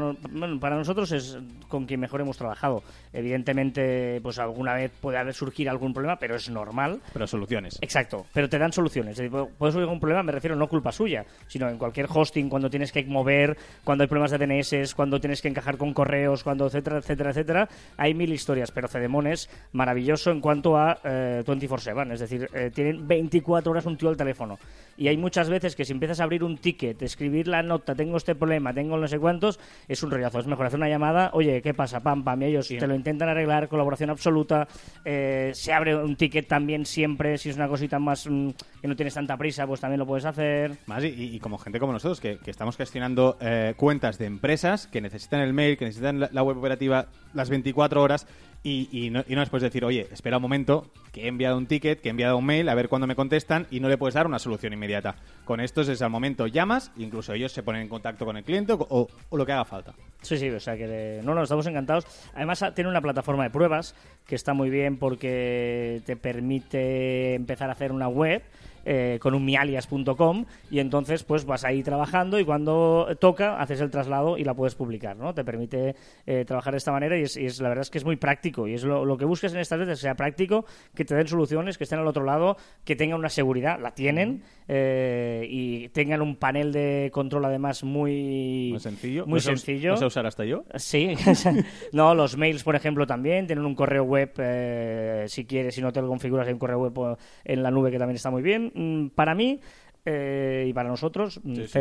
para 0.58 0.76
nosotros 0.76 1.12
es 1.12 1.36
con 1.68 1.84
quien 1.84 2.00
mejor 2.00 2.22
hemos 2.22 2.38
trabajado. 2.38 2.82
Evidentemente, 3.12 4.20
pues 4.22 4.38
alguna 4.38 4.72
vez 4.72 4.90
puede 5.02 5.18
haber 5.18 5.34
surgir 5.34 5.68
algún 5.68 5.92
problema, 5.92 6.16
pero 6.18 6.34
es 6.34 6.48
normal. 6.48 7.00
Pero 7.12 7.26
soluciones. 7.26 7.78
Exacto, 7.82 8.24
pero 8.32 8.48
te 8.48 8.58
dan 8.58 8.72
soluciones. 8.72 9.12
Es 9.12 9.30
decir, 9.30 9.48
puede 9.58 9.72
surgir 9.72 9.90
un 9.90 10.00
problema, 10.00 10.22
me 10.22 10.32
refiero 10.32 10.56
no 10.56 10.66
culpa 10.66 10.92
suya, 10.92 11.26
sino 11.46 11.68
en 11.68 11.76
cualquier 11.76 12.06
hosting, 12.08 12.48
cuando 12.48 12.70
tienes 12.70 12.90
que 12.90 13.04
mover, 13.04 13.56
cuando 13.84 14.02
hay 14.02 14.08
problemas 14.08 14.30
de 14.30 14.38
DNS, 14.38 14.94
cuando 14.94 15.20
tienes 15.20 15.42
que 15.42 15.48
encajar 15.48 15.76
con 15.76 15.92
correos, 15.92 16.42
cuando 16.42 16.66
etcétera, 16.66 16.98
etcétera, 16.98 17.30
etcétera. 17.30 17.68
Hay 17.98 18.14
mil 18.14 18.32
historias, 18.32 18.70
pero 18.74 18.88
Cedemon 18.88 19.26
es 19.28 19.48
maravilloso 19.72 20.30
en 20.30 20.40
cuanto 20.40 20.76
a 20.76 20.98
eh, 21.04 21.42
24/7, 21.46 22.12
es 22.12 22.20
decir, 22.20 22.48
eh, 22.52 22.70
tienen 22.74 23.06
24 23.06 23.70
horas 23.72 23.86
un 23.86 23.96
tío 23.96 24.08
al 24.08 24.16
teléfono. 24.16 24.58
Y 24.96 25.08
hay 25.08 25.16
muchas 25.16 25.48
veces 25.48 25.74
que 25.74 25.84
si 25.84 25.92
empiezas 25.92 26.20
a 26.20 26.24
abrir 26.24 26.44
un 26.44 26.58
ticket, 26.58 27.00
escribir 27.02 27.48
la 27.48 27.62
nota, 27.62 27.94
tengo 27.94 28.16
este 28.16 28.34
problema, 28.34 28.72
tengo 28.72 28.96
no 28.96 29.08
sé 29.08 29.18
cuántos, 29.18 29.58
es 29.88 30.02
un 30.02 30.10
rollazo. 30.10 30.38
Es 30.38 30.46
mejor 30.46 30.66
hacer 30.66 30.78
una 30.78 30.88
llamada, 30.88 31.30
oye, 31.32 31.62
¿qué 31.62 31.74
pasa? 31.74 32.00
Pam, 32.00 32.22
pam, 32.22 32.42
y 32.42 32.46
ellos 32.46 32.68
te 32.68 32.86
lo 32.86 32.94
intentan 32.94 33.28
arreglar, 33.28 33.68
colaboración 33.68 34.10
absoluta. 34.10 34.68
eh, 35.04 35.50
se 35.54 35.72
abre 35.72 35.96
un 35.96 36.16
ticket 36.16 36.46
también 36.46 36.86
siempre, 36.86 37.38
si 37.38 37.50
es 37.50 37.56
una 37.56 37.68
cosita 37.68 37.98
más 37.98 38.28
mm, 38.28 38.50
que 38.80 38.88
no 38.88 38.96
tienes 38.96 39.14
tanta 39.14 39.36
prisa, 39.36 39.66
pues 39.66 39.80
también 39.80 39.98
lo 39.98 40.06
puedes 40.06 40.24
hacer. 40.24 40.76
Más 40.86 41.02
y, 41.04 41.08
y 41.08 41.38
como 41.40 41.58
gente 41.58 41.80
como 41.80 41.92
nosotros, 41.92 42.20
que, 42.20 42.38
que 42.38 42.50
estamos 42.50 42.76
gestionando 42.76 43.36
eh, 43.40 43.74
cuentas 43.76 44.18
de 44.18 44.26
empresas 44.26 44.86
que 44.86 45.00
necesitan 45.00 45.40
el 45.40 45.52
mail, 45.52 45.76
que 45.76 45.84
necesitan 45.84 46.20
la, 46.20 46.28
la 46.32 46.42
web 46.42 46.58
operativa 46.58 47.06
las 47.32 47.50
24 47.50 48.00
horas 48.02 48.26
y, 48.64 48.88
y 48.90 49.10
no, 49.10 49.22
y 49.28 49.34
no 49.34 49.40
les 49.40 49.50
puedes 49.50 49.62
decir, 49.62 49.84
oye, 49.84 50.08
espera 50.10 50.38
un 50.38 50.42
momento, 50.42 50.90
que 51.12 51.24
he 51.24 51.28
enviado 51.28 51.56
un 51.56 51.66
ticket, 51.66 52.00
que 52.00 52.08
he 52.08 52.10
enviado 52.10 52.36
un 52.36 52.44
mail, 52.44 52.68
a 52.68 52.74
ver 52.74 52.88
cuándo 52.88 53.06
me 53.06 53.14
contestan 53.14 53.68
y 53.70 53.78
no 53.78 53.88
le 53.88 53.96
puedes 53.96 54.14
dar 54.14 54.26
una 54.26 54.40
solución 54.40 54.72
inmediata. 54.72 55.14
Con 55.44 55.60
estos 55.60 55.88
es 55.88 56.02
al 56.02 56.10
momento 56.10 56.46
llamas, 56.48 56.90
incluso 56.96 57.34
ellos 57.34 57.52
se 57.52 57.62
ponen 57.62 57.82
en 57.82 57.88
contacto 57.88 58.24
con 58.24 58.36
el 58.36 58.42
cliente 58.42 58.74
o, 58.76 59.08
lo 59.30 59.46
que 59.46 59.52
haga 59.52 59.64
falta. 59.64 59.94
Sí, 60.22 60.38
sí, 60.38 60.48
o 60.48 60.58
sea 60.58 60.76
que 60.76 61.20
no, 61.22 61.34
no, 61.34 61.42
estamos 61.42 61.66
encantados. 61.66 62.06
Además 62.34 62.62
ah, 62.62 62.74
tiene 62.74 62.90
una 62.90 63.00
plataforma 63.00 63.44
de 63.44 63.50
pruebas 63.50 63.94
que 64.26 64.34
está 64.34 64.54
muy 64.54 64.70
bien 64.70 64.96
porque 64.96 66.02
te 66.06 66.16
permite 66.16 67.34
empezar 67.34 67.68
a 67.68 67.72
hacer 67.72 67.92
una 67.92 68.08
web 68.08 68.42
eh, 68.84 69.18
con 69.20 69.34
un 69.34 69.44
mialias.com 69.44 70.44
y 70.70 70.78
entonces 70.78 71.22
pues 71.24 71.44
vas 71.44 71.64
ahí 71.64 71.82
trabajando 71.82 72.38
y 72.38 72.44
cuando 72.44 73.08
toca 73.20 73.60
haces 73.60 73.80
el 73.80 73.90
traslado 73.90 74.38
y 74.38 74.44
la 74.44 74.54
puedes 74.54 74.74
publicar, 74.74 75.16
¿no? 75.16 75.34
Te 75.34 75.44
permite 75.44 75.94
eh, 76.26 76.44
trabajar 76.44 76.72
de 76.74 76.78
esta 76.78 76.92
manera 76.92 77.18
y 77.18 77.22
es, 77.22 77.36
y 77.36 77.46
es- 77.46 77.60
la 77.60 77.68
verdad 77.68 77.82
es 77.82 77.90
que 77.90 77.98
es 77.98 78.04
muy 78.04 78.16
práctico 78.16 78.66
y 78.68 78.74
es 78.74 78.84
lo, 78.84 79.04
lo 79.04 79.16
que 79.16 79.24
buscas 79.24 79.52
en 79.52 79.60
estas 79.60 79.78
veces, 79.78 79.98
que 79.98 80.02
sea 80.02 80.14
práctico, 80.14 80.64
que 80.94 81.04
te 81.04 81.14
den 81.14 81.28
soluciones, 81.28 81.78
que 81.78 81.84
estén 81.84 81.98
al 81.98 82.06
otro 82.06 82.24
lado, 82.24 82.56
que 82.84 82.96
tengan 82.96 83.18
una 83.18 83.28
seguridad, 83.28 83.78
la 83.80 83.92
tienen 83.94 84.42
eh, 84.68 85.46
y 85.48 85.88
tengan 85.90 86.22
un 86.22 86.36
panel 86.36 86.72
de 86.72 87.10
control 87.12 87.44
además 87.44 87.84
muy, 87.84 88.68
Muy 88.70 88.80
sencillo. 88.80 89.26
muy 89.26 89.36
¿Lo 89.36 89.40
sé 89.40 89.52
us- 89.52 89.60
sencillo. 89.60 89.90
¿Lo 89.92 89.96
sé 89.96 90.06
usar 90.06 90.26
hasta 90.26 90.44
yo? 90.44 90.64
Sí, 90.76 91.14
no, 91.92 92.14
los 92.14 92.36
mails, 92.36 92.62
por 92.62 92.76
ejemplo, 92.76 93.06
también 93.06 93.46
tienen 93.46 93.64
un 93.64 93.74
correo 93.74 94.04
web, 94.04 94.32
eh, 94.38 95.24
si 95.28 95.44
quieres, 95.44 95.74
si 95.74 95.80
no 95.82 95.92
te 95.92 96.00
lo 96.00 96.08
configuras, 96.08 96.46
hay 96.46 96.52
un 96.52 96.58
correo 96.58 96.78
web 96.88 97.16
en 97.44 97.62
la 97.62 97.70
nube 97.70 97.90
que 97.90 97.98
también 97.98 98.16
está 98.16 98.30
muy 98.30 98.42
bien. 98.42 98.72
Para 99.14 99.34
mí 99.34 99.60
eh, 100.04 100.66
y 100.68 100.72
para 100.72 100.88
nosotros, 100.88 101.40
mm, 101.42 101.54
Sí, 101.54 101.78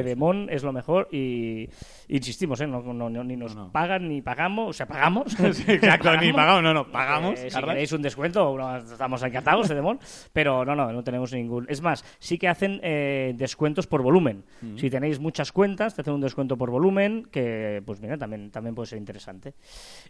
es 0.49 0.63
lo 0.63 0.71
mejor 0.71 1.09
y 1.11 1.69
insistimos, 2.07 2.59
¿eh? 2.61 2.67
no, 2.67 2.81
no- 2.81 3.09
no- 3.09 3.23
ni 3.23 3.35
nos 3.35 3.55
No, 3.55 3.65
no. 3.65 3.71
pagan 3.71 4.07
ni 4.07 4.21
pagamos, 4.21 4.69
o 4.69 4.73
sea, 4.73 4.85
pagamos. 4.87 5.33
Exacto, 5.67 6.15
ni 6.17 6.31
pagamos, 6.33 6.63
no, 6.63 6.73
no, 6.73 6.91
pagamos, 6.91 7.39
Eh, 7.39 7.49
si 7.49 7.53
Carlas. 7.53 7.73
queréis 7.73 7.91
un 7.91 8.01
descuento, 8.01 8.57
no, 8.57 8.77
estamos 8.77 9.21
encantados, 9.23 9.67
Cedemon, 9.67 9.99
pero 10.31 10.63
no, 10.65 10.75
no, 10.75 10.91
no 10.91 11.03
tenemos 11.03 11.33
ningún. 11.33 11.65
Es 11.69 11.81
más, 11.81 12.03
sí 12.19 12.37
que 12.37 12.47
hacen 12.47 12.79
eh, 12.83 13.33
descuentos 13.35 13.87
por 13.87 14.01
volumen. 14.01 14.43
Si 14.77 14.89
tenéis 14.89 15.19
muchas 15.19 15.51
cuentas, 15.51 15.95
te 15.95 16.01
hacen 16.01 16.13
un 16.13 16.21
descuento 16.21 16.57
por 16.57 16.69
volumen, 16.71 17.27
que 17.31 17.81
pues 17.85 17.99
mira, 18.01 18.17
también, 18.17 18.51
también 18.51 18.75
puede 18.75 18.87
ser 18.87 18.99
interesante. 18.99 19.53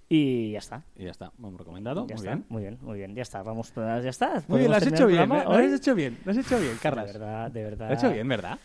Y 0.10 0.52
ya 0.52 0.60
está. 0.60 0.84
Y 0.96 1.06
ya 1.06 1.12
está, 1.12 1.32
hemos 1.38 1.58
recomendado, 1.58 2.02
Ya 2.08 2.16
muy 2.16 2.24
está, 2.26 2.36
bien. 2.36 2.46
muy 2.50 2.62
bien, 2.62 2.78
muy 2.82 2.98
bien, 2.98 3.16
ya 3.16 3.22
está, 3.22 3.42
vamos, 3.44 3.74
ya 3.76 3.98
está. 4.10 4.44
Muy 4.48 4.60
bien, 4.60 4.72
lo 4.72 4.76
¿Podemos 4.76 4.78
has 4.78 4.84
terminar 4.84 5.00
hecho 5.02 5.08
bien, 5.08 5.32
¿eh? 5.32 5.44
lo 5.46 5.56
has 5.56 5.74
hecho 5.80 5.96
bien, 5.96 6.18
lo 6.26 6.32
has 6.32 6.38
hecho 6.38 6.60
bien, 6.60 6.74
De 6.74 6.80
Carlas. 6.80 7.06
verdad, 7.14 7.52
de 7.52 7.64
verdad. 7.64 7.92
Hecho 8.06 8.14
bien, 8.14 8.28
¿verdad? 8.28 8.60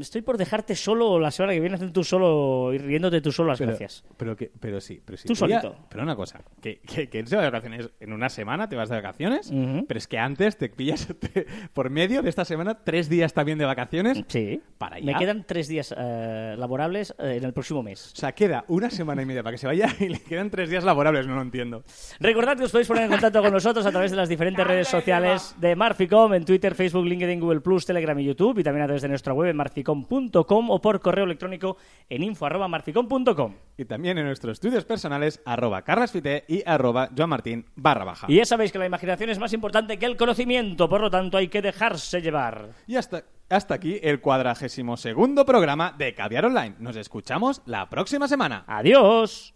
Estoy 0.00 0.22
por 0.22 0.36
dejarte 0.38 0.76
solo 0.76 1.18
la 1.18 1.30
semana 1.30 1.52
que 1.52 1.60
viene 1.60 1.74
haciendo 1.74 1.92
tú 1.92 2.04
solo 2.04 2.72
y 2.72 2.78
riéndote 2.78 3.20
tú 3.20 3.32
solo 3.32 3.48
las 3.48 3.58
Pero, 3.58 3.70
gracias. 3.70 4.04
pero, 4.16 4.36
que, 4.36 4.50
pero 4.60 4.80
sí, 4.80 5.00
pero 5.04 5.16
sí. 5.18 5.26
Tú 5.26 5.34
solito. 5.34 5.74
pero 5.88 6.02
una 6.04 6.14
cosa, 6.14 6.42
que, 6.60 6.78
que, 6.80 7.08
que 7.08 7.18
irse 7.18 7.36
de 7.36 7.42
vacaciones 7.42 7.90
en 7.98 8.12
una 8.12 8.28
semana, 8.28 8.68
te 8.68 8.76
vas 8.76 8.88
de 8.88 8.96
vacaciones, 8.96 9.52
pero 9.88 9.98
es 9.98 10.06
que 10.06 10.18
antes 10.18 10.56
te 10.58 10.68
pillas 10.68 11.08
te- 11.18 11.46
por 11.72 11.90
medio 11.90 12.22
de 12.22 12.28
esta 12.30 12.44
semana 12.44 12.74
tres 12.84 13.08
días 13.08 13.32
también 13.34 13.58
de 13.58 13.64
vacaciones. 13.64 14.22
Sí. 14.28 14.60
Para 14.78 14.96
Me 15.00 15.10
allá. 15.10 15.18
quedan 15.18 15.44
tres 15.44 15.66
días 15.68 15.94
eh, 15.96 16.54
laborables 16.58 17.14
eh, 17.18 17.36
en 17.38 17.44
el 17.44 17.52
próximo 17.52 17.82
mes. 17.82 18.12
O 18.12 18.16
sea, 18.16 18.32
queda 18.32 18.64
una 18.68 18.90
semana 18.90 19.22
y 19.22 19.26
media 19.26 19.42
para 19.42 19.54
que 19.54 19.58
se 19.58 19.66
vaya 19.66 19.88
y 19.98 20.08
le 20.08 20.20
quedan 20.20 20.50
tres 20.50 20.70
días 20.70 20.84
laborables, 20.84 21.26
no 21.26 21.34
lo 21.36 21.42
entiendo. 21.42 21.82
Recordad 22.20 22.56
que 22.56 22.64
os 22.64 22.70
podéis 22.70 22.88
poner 22.88 23.04
en 23.04 23.10
contacto 23.10 23.42
con 23.42 23.52
nosotros 23.52 23.84
a 23.86 23.90
través 23.90 24.10
de 24.10 24.16
las 24.16 24.28
diferentes 24.28 24.64
redes 24.66 24.88
sociales 24.88 25.54
de 25.58 25.74
Marficom, 25.74 26.32
en 26.34 26.44
Twitter, 26.44 26.74
Facebook, 26.74 27.06
LinkedIn, 27.06 27.40
Google 27.40 27.60
Plus, 27.60 27.84
Telegram 27.86 28.18
y 28.18 28.24
YouTube, 28.24 28.58
y 28.58 28.62
también 28.62 28.82
a 28.84 28.86
través 28.86 29.02
de 29.02 29.08
nuestra 29.08 29.32
web 29.32 29.53
marficom.com 29.54 30.70
o 30.70 30.80
por 30.80 31.00
correo 31.00 31.24
electrónico 31.24 31.76
en 32.08 32.22
info.marficom.com. 32.22 33.54
Y 33.76 33.84
también 33.84 34.18
en 34.18 34.26
nuestros 34.26 34.54
estudios 34.54 34.84
personales, 34.84 35.40
arroba 35.44 35.82
carlasfite 35.82 36.44
y 36.48 36.62
arroba 36.66 37.10
joanmartin 37.16 37.66
barra 37.74 38.04
baja. 38.04 38.26
Y 38.28 38.36
ya 38.36 38.44
sabéis 38.44 38.72
que 38.72 38.78
la 38.78 38.86
imaginación 38.86 39.30
es 39.30 39.38
más 39.38 39.52
importante 39.52 39.98
que 39.98 40.06
el 40.06 40.16
conocimiento, 40.16 40.88
por 40.88 41.00
lo 41.00 41.10
tanto 41.10 41.36
hay 41.36 41.48
que 41.48 41.62
dejarse 41.62 42.20
llevar. 42.20 42.70
Y 42.86 42.96
hasta, 42.96 43.24
hasta 43.48 43.74
aquí 43.74 43.98
el 44.02 44.20
cuadragésimo 44.20 44.96
segundo 44.96 45.44
programa 45.44 45.94
de 45.96 46.14
Caviar 46.14 46.46
Online. 46.46 46.76
Nos 46.78 46.96
escuchamos 46.96 47.62
la 47.66 47.88
próxima 47.88 48.28
semana. 48.28 48.64
Adiós. 48.66 49.52